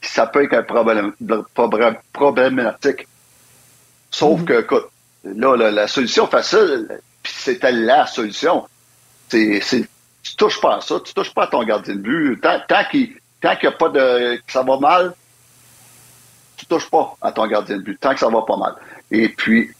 [0.00, 1.12] ça peut être un problème,
[2.12, 3.06] problématique.
[4.10, 4.46] Sauf mhm.
[4.46, 4.88] que, écoute,
[5.24, 8.66] là, la, solution facile, c'était la solution.
[9.28, 9.60] C'est,
[10.22, 12.40] tu touches pas à ça, tu touches pas à ton gardien de but.
[12.40, 15.14] Tant, tant qu'il tant qu'il y a pas de, que ça va mal,
[16.56, 18.74] tu touches pas à ton gardien de but, tant que ça va pas mal.
[19.10, 19.70] Et puis,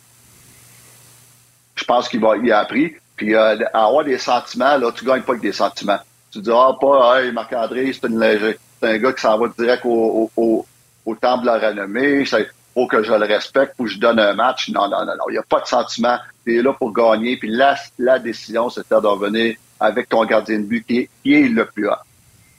[1.75, 2.95] je pense qu'il va, il a appris.
[3.17, 5.99] Puis, euh, avoir des sentiments, là, tu gagnes pas avec des sentiments.
[6.31, 9.49] Tu dis, ah, pas, hey, Marc-André, c'est une légère c'est un gars qui s'en va
[9.59, 10.67] direct au, au,
[11.07, 12.21] au, temple de la renommée.
[12.21, 14.69] Il faut que je le respecte, faut que je donne un match.
[14.71, 15.25] Non, non, non, non.
[15.29, 16.19] Il n'y a pas de sentiment.
[16.45, 17.37] Tu es là pour gagner.
[17.37, 21.65] Puis la, la décision, c'était de revenir avec ton gardien de but qui est, le
[21.67, 21.95] plus haut.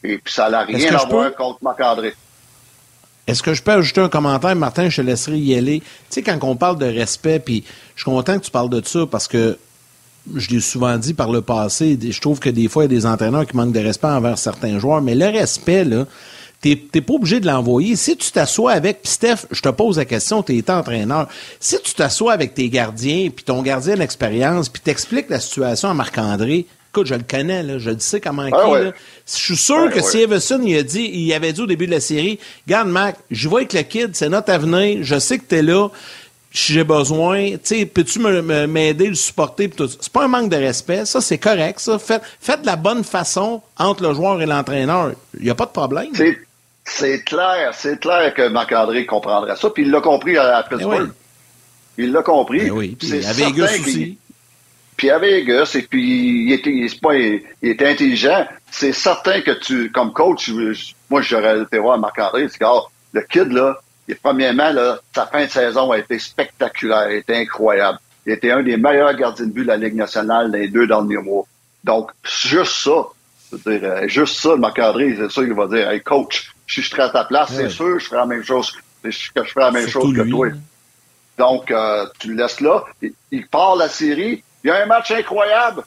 [0.04, 2.14] Et puis ça n'a rien à voir contre Marc-André.
[3.28, 4.90] Est-ce que je peux ajouter un commentaire, Martin?
[4.90, 5.82] Je te laisserai y aller.
[5.82, 7.64] Tu sais, quand on parle de respect, puis
[7.96, 9.58] je suis content que tu parles de ça parce que
[10.36, 13.00] je l'ai souvent dit par le passé, je trouve que des fois, il y a
[13.00, 16.06] des entraîneurs qui manquent de respect envers certains joueurs, mais le respect, là,
[16.62, 17.96] t'es pas obligé de l'envoyer.
[17.96, 21.28] Si tu t'assois avec, puis Steph, je te pose la question, tu es entraîneur.
[21.60, 25.94] Si tu t'assois avec tes gardiens, puis ton gardien d'expérience, puis t'expliques la situation à
[25.94, 28.94] Marc-André, Écoute, je le connais, là, je le sais comment il est.
[29.28, 31.92] Je suis sûr que si Everson il a dit, il avait dit au début de
[31.92, 35.44] la série, Garde Mac, je vois avec le kid, c'est notre avenir, je sais que
[35.48, 35.90] tu es là,
[36.60, 39.70] si j'ai besoin, tu sais, peux-tu m'aider, le supporter?
[39.78, 41.98] C'est pas un manque de respect, ça, c'est correct, ça.
[42.00, 45.14] Faites, faites de la bonne façon entre le joueur et l'entraîneur.
[45.38, 46.10] Il n'y a pas de problème.
[46.86, 51.12] C'est clair, c'est clair que Marc-André comprendrait ça, puis il l'a compris à, eh Pittsburgh.
[51.98, 52.62] Il l'a compris.
[52.62, 54.18] Ben oui, puis à Vegas aussi.
[54.96, 58.46] Puis à Vegas, et puis il était, il, pas, il était intelligent.
[58.72, 60.52] C'est certain que tu, comme coach,
[61.10, 62.48] moi j'aurais été voir Marc-André,
[63.14, 63.80] le kid, là,
[64.10, 68.00] et premièrement, là, sa fin de saison a été spectaculaire, a été incroyable.
[68.26, 71.18] Il était un des meilleurs gardiens de but de la Ligue nationale les deux derniers
[71.18, 71.46] mois.
[71.84, 73.06] Donc, juste ça,
[73.54, 77.04] dire, euh, juste ça, Marc-André, c'est ça qu'il va dire, hey coach, si je serais
[77.04, 78.72] à ta place, c'est sûr, je ferais la même chose,
[79.04, 80.48] que je ferais la même chose que toi.
[81.38, 82.84] Donc, euh, tu le laisses là,
[83.32, 85.84] il, part la série, il y a un match incroyable.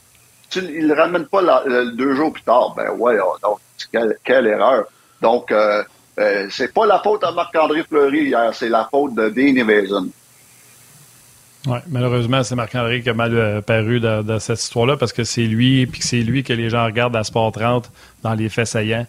[0.49, 2.75] Tu, il ne ramène pas deux jours plus tard.
[2.77, 3.59] Ben ouais, oh, donc,
[3.91, 4.85] quelle, quelle erreur.
[5.21, 5.83] Donc, euh,
[6.19, 10.09] euh, c'est pas la faute à Marc-André Fleury hier, c'est la faute de Dean Evason.
[11.67, 15.45] Oui, malheureusement, c'est Marc-André qui a mal euh, paru dans, cette histoire-là parce que c'est
[15.45, 17.91] lui, puis c'est lui que les gens regardent à Sport 30
[18.23, 19.07] dans les faits saillants.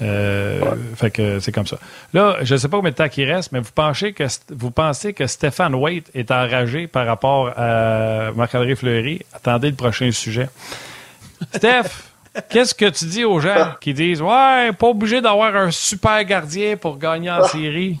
[0.00, 0.60] Euh,
[0.96, 1.78] fait que c'est comme ça.
[2.12, 4.72] Là, je ne sais pas combien de temps il reste, mais vous pensez que vous
[4.72, 9.24] pensez que Stéphane Waite est enragé par rapport à Marc-André Fleury?
[9.32, 10.48] Attendez le prochain sujet.
[11.54, 12.11] Steph,
[12.48, 16.76] Qu'est-ce que tu dis aux gens qui disent Ouais, pas obligé d'avoir un super gardien
[16.76, 18.00] pour gagner en série?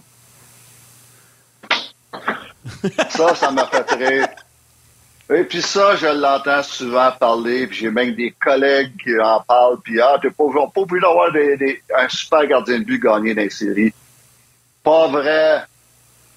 [3.10, 4.28] Ça, ça m'a fait rire.
[5.30, 9.80] Et puis ça, je l'entends souvent parler, puis j'ai même des collègues qui en parlent,
[9.82, 11.30] puis ah, t'es pas, pas obligé d'avoir
[11.98, 13.94] un super gardien de but gagné dans les séries.
[14.82, 15.62] Pas vrai.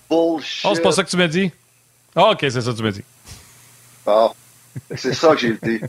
[0.09, 0.65] Bullshit.
[0.65, 1.51] Oh, c'est pas ça que tu m'as dit?
[2.15, 3.03] Ah, ok, c'est ça que tu m'as dit.
[4.05, 4.31] Ah.
[4.95, 5.81] C'est ça que j'ai dit.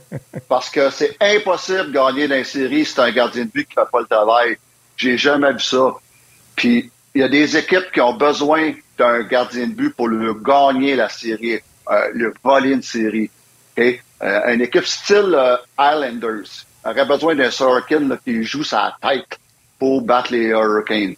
[0.47, 3.77] Parce que c'est impossible de gagner dans série si c'est un gardien de but qui
[3.77, 4.57] ne fait pas le travail.
[4.95, 5.93] J'ai jamais vu ça.
[6.55, 10.33] Puis, il y a des équipes qui ont besoin d'un gardien de but pour le
[10.33, 11.59] gagner la série,
[11.89, 13.29] euh, le voler une série.
[13.79, 19.37] Euh, une équipe style euh, Islanders aurait besoin d'un Sorokin qui joue sa tête
[19.77, 21.15] pour battre les Hurricanes.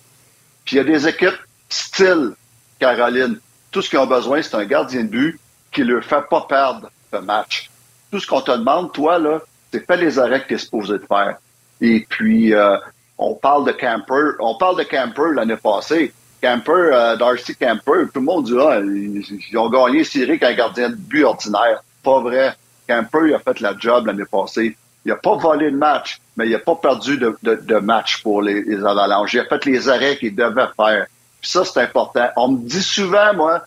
[0.65, 1.39] Puis il y a des équipes
[1.69, 2.31] style
[2.79, 3.39] Caroline.
[3.71, 5.39] Tout ce qu'ils ont besoin, c'est un gardien de but
[5.71, 7.69] qui ne leur fait pas perdre match.
[8.11, 9.39] Tout ce qu'on te demande, toi, là,
[9.71, 11.37] c'est fais les arrêts que tu es supposé de faire.
[11.81, 12.77] Et puis, euh,
[13.17, 14.35] on parle de Camper.
[14.39, 16.13] On parle de Camper l'année passée.
[16.41, 20.53] Camper, euh, Darcy Camper, tout le monde dit, ah, ils, ont gagné série avec un
[20.53, 21.83] gardien de but ordinaire.
[22.03, 22.55] Pas vrai.
[22.87, 24.75] Camper, il a fait la job l'année passée.
[25.05, 28.41] Il n'a pas volé le match, mais il n'a pas perdu de, de, match pour
[28.41, 29.33] les, les Avalanches.
[29.33, 31.07] Il a fait les arrêts qu'il devait faire.
[31.41, 32.29] Puis ça, c'est important.
[32.35, 33.63] On me dit souvent, moi,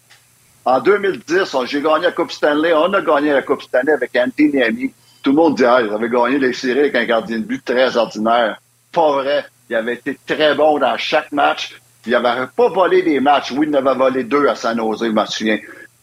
[0.64, 2.72] en 2010, j'ai gagné la Coupe Stanley.
[2.72, 4.92] On a gagné la Coupe Stanley avec Anthony Niami.
[5.22, 7.64] Tout le monde dit, ah, ils avaient gagné les séries avec un gardien de but
[7.64, 8.60] très ordinaire.
[8.92, 9.44] Pas vrai.
[9.68, 11.80] Il avait été très bon dans chaque match.
[12.06, 13.52] Il n'avait pas volé des matchs.
[13.52, 15.58] Oui, il en avait volé deux à San Jose, je me souviens.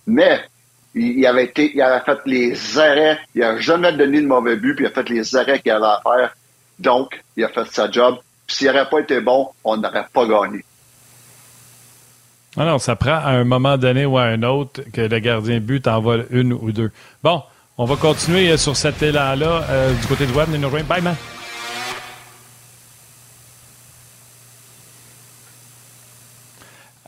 [0.07, 0.41] Mais,
[0.95, 1.73] il, avait fait
[2.25, 3.19] les arrêts.
[3.35, 6.01] Il n'a jamais donné de mauvais but, il a fait les arrêts qu'il avait à
[6.03, 6.35] faire.
[6.79, 8.17] Donc, il a fait sa job.
[8.47, 10.63] s'il n'aurait pas été bon, on n'aurait pas gagné.
[12.59, 15.87] Alors, ça prend à un moment donné ou à un autre que le gardien but
[15.87, 16.91] envole une ou deux.
[17.23, 17.41] Bon,
[17.77, 20.49] on va continuer euh, sur cet élan-là euh, du côté de web.
[20.85, 21.15] Bye, man.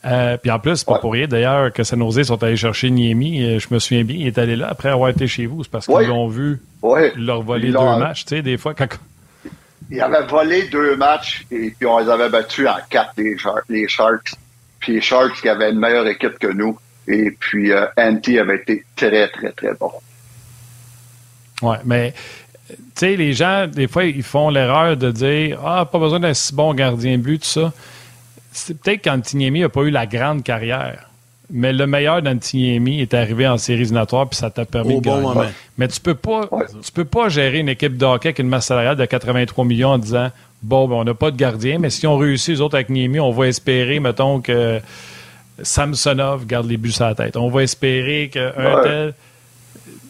[0.06, 3.60] Euh, puis en plus, c'est pas pour rien d'ailleurs que San sont allés chercher Niemi.
[3.60, 5.66] Je me souviens bien, il est allé là après avoir été chez vous.
[5.66, 6.62] C'est parce qu'ils l'ont vu
[7.18, 8.24] leur voler deux matchs.
[8.24, 8.88] Tu sais, des fois, quand...
[9.90, 13.12] Ils avaient volé deux matchs et puis on les avait battus en quatre,
[13.68, 14.38] les Sharks.
[14.82, 16.78] Puis les Sharks qui avaient une meilleure équipe que nous.
[17.08, 19.92] Et puis euh, Anti avait été très, très, très bon.
[21.62, 22.14] Oui, mais
[22.68, 26.34] tu sais, les gens, des fois, ils font l'erreur de dire Ah, pas besoin d'un
[26.34, 27.74] si bon gardien but, tout ça.
[28.52, 31.08] C'est peut-être qu'Antiniemi n'a pas eu la grande carrière.
[31.54, 35.50] Mais le meilleur d'Antiniemi est arrivé en séries éliminatoires puis ça t'a permis de gagner.
[35.78, 36.50] Mais tu peux pas
[36.84, 39.90] tu peux pas gérer une équipe de hockey avec une masse salariale de 83 millions
[39.90, 40.32] en disant
[40.62, 43.20] Bon, ben, on n'a pas de gardien, mais si on réussit, les autres avec Niemi,
[43.20, 44.80] on va espérer, mettons, que
[45.64, 47.36] Samsonov garde les buts sur la tête.
[47.38, 49.14] On va espérer qu'un tel.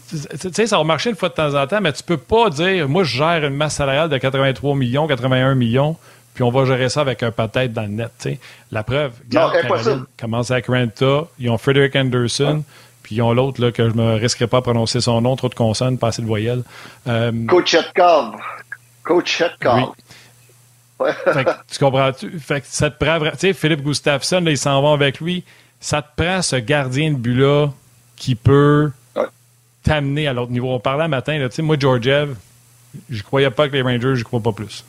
[0.09, 2.49] Tu sais, ça va marcher une fois de temps en temps, mais tu peux pas
[2.49, 5.95] dire, moi, je gère une masse salariale de 83 millions, 81 millions,
[6.33, 8.11] puis on va gérer ça avec un peut-être dans le net.
[8.17, 8.39] sais.
[8.71, 12.63] La preuve, non, Caroline commence avec Renta, ils ont Frederick Anderson,
[13.03, 15.47] puis ils ont l'autre là, que je me risquerai pas à prononcer son nom, trop
[15.47, 16.63] de consonnes, pas assez de voyelles.
[17.07, 17.31] Euh.
[19.05, 19.43] Coach
[21.71, 22.39] Tu comprends-tu?
[22.39, 25.43] Fait que ça te prend, tu sais, Philippe Gustafsson, là, il s'en va avec lui.
[25.79, 27.69] Ça te prend ce gardien de but-là
[28.15, 28.91] qui peut
[29.83, 30.69] t'amener à l'autre niveau.
[30.69, 32.35] On parlait un matin, tu sais, moi, Georgiev,
[33.09, 34.85] je croyais pas que les Rangers, je crois pas plus.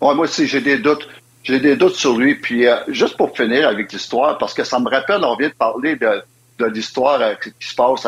[0.00, 1.08] moi aussi, j'ai des doutes.
[1.44, 2.34] J'ai des doutes sur lui.
[2.34, 5.54] Puis, euh, juste pour finir avec l'histoire, parce que ça me rappelle, on vient de
[5.54, 6.22] parler de,
[6.58, 8.06] de l'histoire euh, qui se passe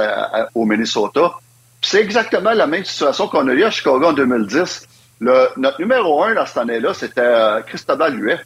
[0.55, 1.33] au Minnesota.
[1.83, 4.87] C'est exactement la même situation qu'on a eu à Chicago en 2010.
[5.21, 8.41] Notre numéro un dans cette année-là, c'était euh, Cristobal Huet.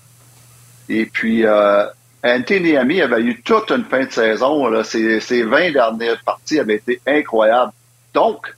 [0.88, 1.86] Et puis, euh,
[2.24, 4.66] Anthony Ami avait eu toute une fin de saison.
[4.66, 4.82] Là.
[4.82, 7.72] Ses, ses 20 dernières parties avaient été incroyables.
[8.12, 8.52] Donc,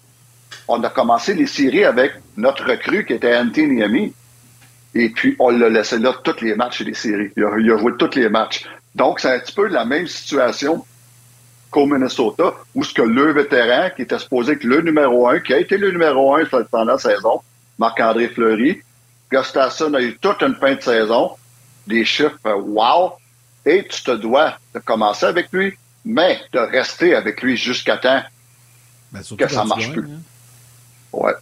[0.66, 4.14] on a commencé les séries avec notre recrue qui était Anthony Ami.
[4.94, 7.30] Et puis, on l'a laissé là tous les matchs des séries.
[7.36, 8.64] Il a, il a joué tous les matchs.
[8.94, 10.86] Donc, c'est un petit peu la même situation
[11.70, 15.52] qu'au Minnesota, où ce que le vétéran, qui était supposé être le numéro un, qui
[15.52, 17.42] a été le numéro un pendant la saison,
[17.78, 18.82] Marc-André Fleury,
[19.30, 21.32] Gustafsson a eu toute une fin de saison,
[21.86, 23.12] des chiffres euh, wow,
[23.64, 25.74] et tu te dois de commencer avec lui,
[26.04, 28.22] mais de rester avec lui jusqu'à temps
[29.12, 30.08] ben, que ça marche plus.
[30.08, 30.20] Hein.
[31.12, 31.32] Ouais.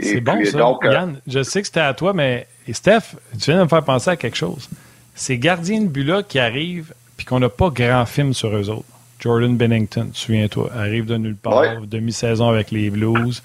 [0.00, 0.58] C'est bon, ça.
[0.58, 3.68] Donc, euh, Yann, je sais que c'était à toi, mais Steph, tu viens de me
[3.68, 4.68] faire penser à quelque chose.
[5.14, 8.84] Ces gardiens de but-là qui arrivent puis qu'on n'a pas grand film sur eux autres.
[9.20, 13.42] Jordan Bennington, souviens-toi, arrive de nulle part, demi-saison avec les Blues.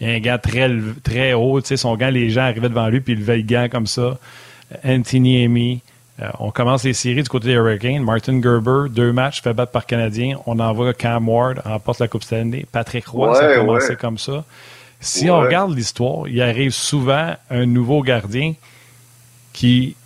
[0.00, 0.70] Il y a un gars très,
[1.02, 3.42] très haut, tu sais, son gant, les gens arrivaient devant lui, puis il levait le
[3.42, 4.18] gant comme ça.
[4.84, 5.82] Anthony Amy.
[6.22, 8.02] Euh, on commence les séries du côté des Hurricanes.
[8.02, 10.38] Martin Gerber, deux matchs, fait battre par Canadien.
[10.46, 12.66] On envoie Cam Ward, remporte la Coupe Stanley.
[12.70, 14.44] Patrick Roy, ça a commencé comme ça.
[15.00, 18.54] Si on regarde l'histoire, il arrive souvent un nouveau gardien
[19.52, 19.96] qui,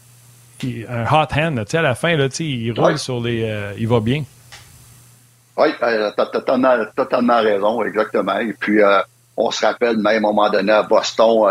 [0.89, 3.87] un hot hand, tu sais, à la fin, là, il roule sur les, euh, il
[3.87, 4.25] va bien.
[5.57, 6.27] Oui, tu as
[6.95, 8.39] totalement, raison, exactement.
[8.39, 9.01] Et puis, euh,
[9.39, 11.47] on se rappelle même à un moment donné à Boston,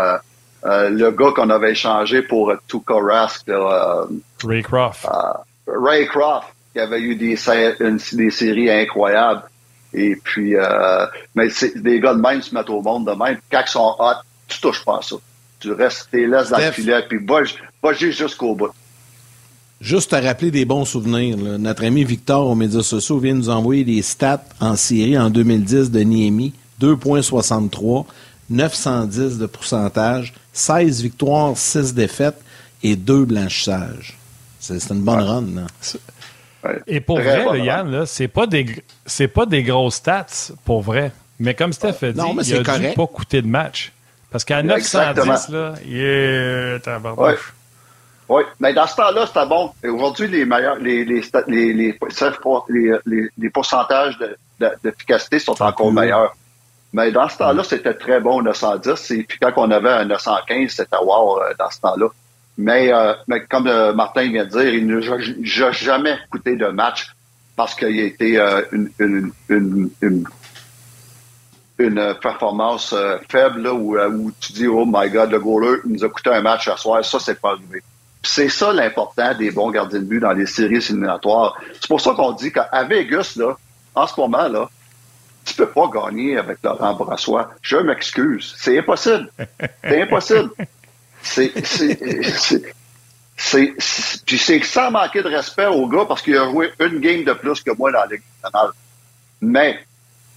[0.64, 3.50] euh, le gars qu'on avait échangé pour Tuka Rask.
[4.44, 5.06] Ray Croft.
[5.66, 7.38] Ray Croft, qui avait eu des,
[8.12, 9.42] des séries incroyables.
[9.94, 10.54] Et puis,
[11.34, 13.38] mais des gars de même se mettent au monde de même.
[13.50, 15.16] Quand ils sont hot, tu touches pas à ça.
[15.60, 18.70] Tu restes, tu laisses dans le filet, puis va, jusqu'au bout.
[19.80, 23.84] Juste à rappeler des bons souvenirs, notre ami Victor aux médias sociaux vient nous envoyer
[23.84, 26.52] des stats en série en 2010 de Niemi.
[26.80, 28.04] 2,63,
[28.50, 32.40] 910 de pourcentage, 16 victoires, 6 défaites
[32.82, 34.16] et 2 blanchissages.
[34.60, 35.46] C'est une bonne run.
[36.86, 38.82] Et pour vrai, Yann, c'est pas des
[39.34, 41.12] pas des grosses stats pour vrai.
[41.38, 43.92] Mais comme Steph a dit, il a dû pas coûter de match.
[44.30, 46.88] Parce qu'à 910, là, il est
[48.28, 49.72] oui, mais dans ce temps-là, c'était bon.
[49.84, 54.18] Aujourd'hui, les meilleurs, les, les, les, les, les, pourcentages
[54.84, 56.36] d'efficacité sont encore meilleurs.
[56.92, 59.10] Mais dans ce temps-là, c'était très bon, 910.
[59.10, 62.08] Et puis quand on avait un 915, c'était wow euh, dans ce temps-là.
[62.56, 67.14] Mais, euh, mais comme euh, Martin vient de dire, il n'a jamais coûté de match
[67.56, 68.38] parce qu'il a été
[68.72, 70.24] une, une, une, une,
[71.78, 72.94] une performance
[73.28, 76.40] faible là, où, où, tu dis, oh my God, le goaler nous a coûté un
[76.40, 77.04] match à soir.
[77.04, 77.82] Ça, c'est pas arrivé.
[78.22, 81.56] C'est ça l'important des bons gardiens de but dans les séries éliminatoires.
[81.74, 83.56] C'est pour ça qu'on dit qu'à Vegas, là,
[83.94, 84.68] en ce moment, là,
[85.48, 87.50] tu peux pas gagner avec Laurent Brassois.
[87.62, 88.54] Je m'excuse.
[88.58, 89.30] C'est impossible.
[89.82, 90.50] C'est impossible.
[91.22, 91.52] C'est,
[93.36, 93.74] c'est,
[94.26, 97.32] puis c'est sans manquer de respect au gars parce qu'il a joué une game de
[97.32, 98.70] plus que moi dans la Ligue nationale.
[99.40, 99.80] Mais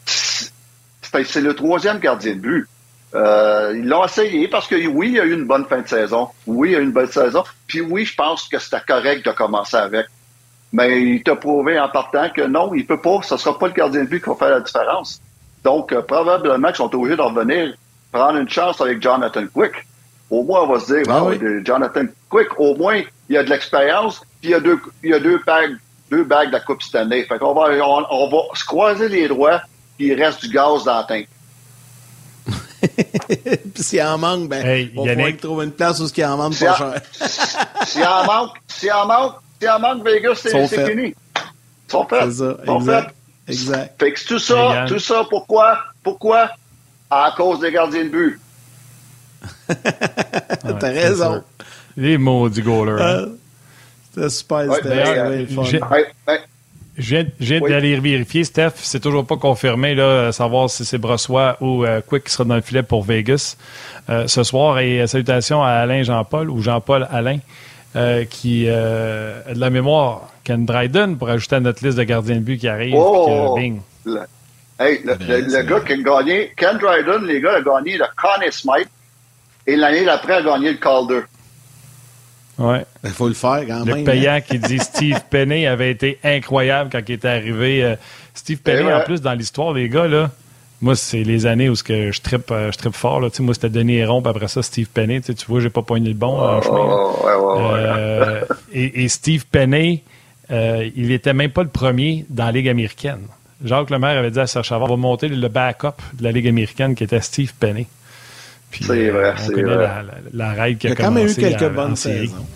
[0.05, 2.67] c'est le troisième gardien de but.
[3.13, 5.87] Euh, ils l'ont essayé parce que oui, il y a eu une bonne fin de
[5.87, 6.29] saison.
[6.47, 7.43] Oui, il y a eu une bonne saison.
[7.67, 10.07] Puis oui, je pense que c'était correct de commencer avec.
[10.73, 13.21] Mais il t'a prouvé en partant que non, il peut pas.
[13.23, 15.21] Ce sera pas le gardien de but qui va faire la différence.
[15.63, 17.73] Donc, euh, probablement qu'ils sont obligés de revenir
[18.11, 19.73] prendre une chance avec Jonathan Quick.
[20.29, 21.29] Au moins, on va se dire, ah
[21.63, 25.11] Jonathan Quick, au moins, il y a de l'expérience, puis il y a deux, il
[25.11, 25.75] y a deux bagues,
[26.09, 27.25] deux bagues de la Coupe Stanley.
[27.25, 29.61] Fait qu'on va, on, va se croiser les doigts,
[29.97, 31.27] puis il reste du gaz dans la teinte.
[33.73, 36.57] Puis s'il en manque, ben, hey, on va trouver une place où il en manque
[36.57, 36.93] pas cher.
[37.85, 41.13] s'il en manque, s'il en manque, s'il en manque, Vegas, c'est fini.
[41.13, 42.23] Ils sont faits.
[42.25, 42.57] C'est ça.
[42.61, 43.05] Ils sont
[43.47, 43.99] Exact.
[43.99, 45.77] Fait que tout ça, tout ça, pourquoi?
[46.03, 46.51] Pourquoi?
[47.09, 48.39] À cause des gardiens de but.
[50.79, 51.43] T'as raison.
[51.97, 53.01] Les maudits goalers.
[53.01, 53.25] Hein.
[53.25, 54.73] Ah, c'était super.
[54.75, 55.63] C'était fun.
[56.97, 58.73] Je viens, d'aller vérifier, Steph.
[58.75, 62.55] C'est toujours pas confirmé, là, savoir si c'est Brossois ou euh, Quick qui sera dans
[62.55, 63.57] le filet pour Vegas
[64.09, 64.79] euh, ce soir.
[64.79, 67.39] Et euh, salutations à Alain Jean-Paul ou Jean-Paul Alain,
[68.29, 70.31] qui a de la mémoire.
[70.43, 72.95] Ken Dryden pour ajouter à notre liste de gardiens de but qui arrive.
[72.95, 73.57] Oh,
[74.05, 74.21] Le,
[74.79, 78.89] hey, le, gars qui a gagné, Ken Dryden, les gars, a gagné le Connie Smythe
[79.67, 81.21] et l'année d'après a gagné le Calder.
[82.57, 82.85] Ouais.
[83.03, 83.99] Il faut le faire quand même.
[83.99, 84.41] Le payant hein.
[84.41, 87.83] qui dit Steve Penney avait été incroyable quand il était arrivé.
[87.83, 87.95] Euh,
[88.33, 90.31] Steve Penney, en plus, dans l'histoire, les gars, là,
[90.81, 93.19] moi, c'est les années où que je trippe, euh, je trippe fort.
[93.19, 93.29] Là.
[93.39, 95.21] Moi, c'était Denis Héron, puis après ça, Steve Penney.
[95.21, 96.77] Tu vois, j'ai pas poigné le bon en chemin.
[96.79, 100.03] Oh, euh, et, Steve Penney,
[100.49, 103.21] euh, il était même pas le premier dans la Ligue américaine.
[103.63, 106.47] Jacques Lemaire avait dit à Serge Chavard, on va monter le backup de la Ligue
[106.47, 107.85] américaine qui était Steve Penney.
[108.71, 109.75] C'est vrai, c'est vrai.
[109.75, 110.03] La,
[110.33, 112.47] la, règle qui a, il a quand même eu quelques bonnes saisons.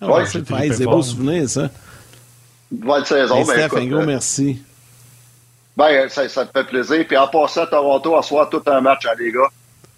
[0.00, 1.70] Ah, ouais, c'est des beaux souvenirs, ça.
[2.72, 3.36] Bonne saison.
[3.36, 4.62] Hey, Steph, un gros merci.
[5.76, 7.04] Ben, ça, ça te fait plaisir.
[7.06, 9.48] Puis en passant, Toronto, à soir, tout un match, hein, les gars.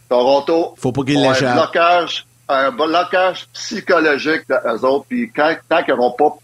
[0.09, 5.07] Toronto, faut pas qu'il un blocage, un blocage psychologique d'eux autres.
[5.09, 6.37] Puis quand, tant qu'ils n'auront pas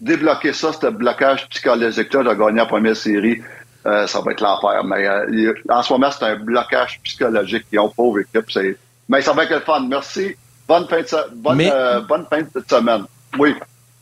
[0.00, 3.42] débloqué ça, ce blocage psychologique-là de gagner la première série,
[3.86, 4.82] euh, ça va être l'enfer.
[4.84, 8.76] Mais euh, en ce moment, c'est un blocage psychologique qu'ils ont pauvre équipe.
[9.08, 9.86] Mais ça va être le fun.
[9.88, 10.34] Merci.
[10.66, 13.04] Bonne fin de, bonne, euh, bonne fin de semaine.
[13.38, 13.54] Oui.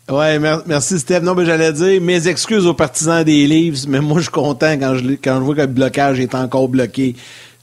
[0.09, 1.21] Oui, merci Steph.
[1.21, 4.73] Non, mais j'allais dire mes excuses aux partisans des livres, mais moi je suis content
[4.73, 7.15] quand je, quand je vois que le blocage est encore bloqué.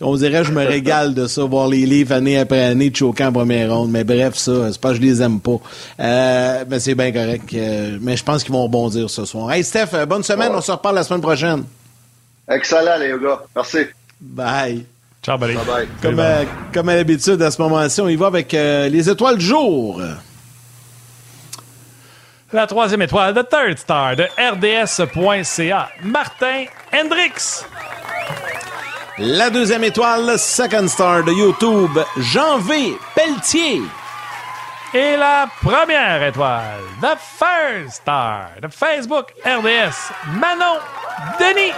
[0.01, 3.25] On dirait que je me régale de ça, voir les livres année après année choquer
[3.25, 3.91] en première ronde.
[3.91, 5.59] Mais bref, ça, c'est pas que je les aime pas.
[5.99, 7.43] Euh, mais c'est bien correct.
[7.53, 9.51] Euh, mais je pense qu'ils vont rebondir ce soir.
[9.51, 10.53] Hey Steph, euh, bonne semaine.
[10.55, 11.65] On se reparle la semaine prochaine.
[12.49, 13.41] Excellent, les gars.
[13.53, 13.79] Merci.
[14.21, 14.85] Bye.
[15.21, 15.55] Ciao, buddy.
[15.55, 15.87] Bye bye.
[16.01, 16.21] Comme,
[16.73, 20.01] comme à l'habitude, à ce moment-ci, on y va avec les étoiles du jour.
[22.51, 27.63] La troisième étoile, The Third Star de RDS.ca, Martin Hendrix.
[29.19, 32.97] La deuxième étoile, Second Star de YouTube, Jean V.
[33.13, 33.83] Pelletier.
[34.95, 40.79] Et la première étoile, The First Star de Facebook RDS, Manon
[41.39, 41.73] Denis.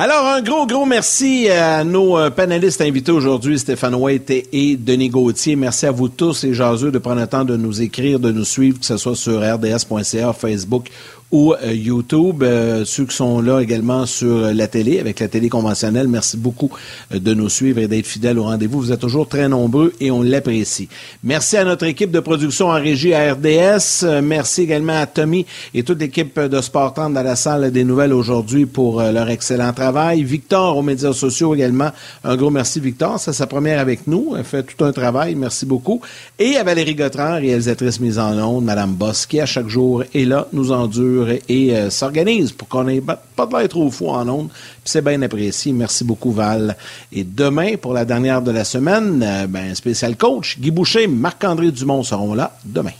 [0.00, 5.08] Alors, un gros, gros merci à nos euh, panélistes invités aujourd'hui, Stéphane White et Denis
[5.08, 5.56] Gauthier.
[5.56, 8.44] Merci à vous tous, les jaseux, de prendre le temps de nous écrire, de nous
[8.44, 10.86] suivre, que ce soit sur rds.ca, Facebook
[11.30, 12.42] ou euh, YouTube.
[12.42, 16.70] Euh, ceux qui sont là également sur la télé, avec la télé conventionnelle, merci beaucoup
[17.12, 18.80] euh, de nous suivre et d'être fidèles au rendez-vous.
[18.80, 20.88] Vous êtes toujours très nombreux et on l'apprécie.
[21.22, 24.22] Merci à notre équipe de production en régie à RDS.
[24.22, 28.64] merci également à Tommy et toute l'équipe de Sport dans la salle des nouvelles aujourd'hui
[28.64, 30.22] pour leur excellent travail.
[30.22, 31.90] Victor aux médias sociaux également.
[32.24, 33.20] Un gros merci, Victor.
[33.20, 34.34] C'est sa première avec nous.
[34.36, 35.34] Elle fait tout un travail.
[35.34, 36.00] Merci beaucoup.
[36.38, 40.24] Et à Valérie Gautran, réalisatrice mise en onde, Madame Boss, qui à chaque jour est
[40.24, 41.17] là, nous endure
[41.48, 44.48] et euh, s'organise pour qu'on ait pas de l'air trop fou en ondes.
[44.84, 45.72] c'est bien apprécié.
[45.72, 46.76] Merci beaucoup, Val.
[47.12, 51.70] Et demain, pour la dernière de la semaine, euh, ben, spécial coach, Guy Boucher, Marc-André
[51.70, 52.92] Dumont seront là demain.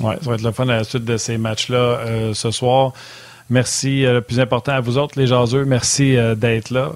[0.00, 2.92] Oui, ça va être le fun à la suite de ces matchs-là euh, ce soir.
[3.50, 5.64] Merci, le plus important à vous autres, les jaseux.
[5.64, 6.92] Merci d'être là.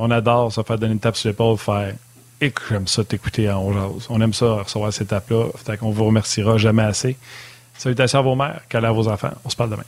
[0.00, 1.94] on adore se faire donner une tape sur l'épaule, faire
[2.40, 4.06] et j'aime ça t'écouter en jase.
[4.10, 5.46] On aime ça recevoir cette étape-là.
[5.82, 7.16] On vous remerciera jamais assez.
[7.84, 9.34] Salutations à vos mères, câlins à vos enfants.
[9.44, 9.82] On se parle demain.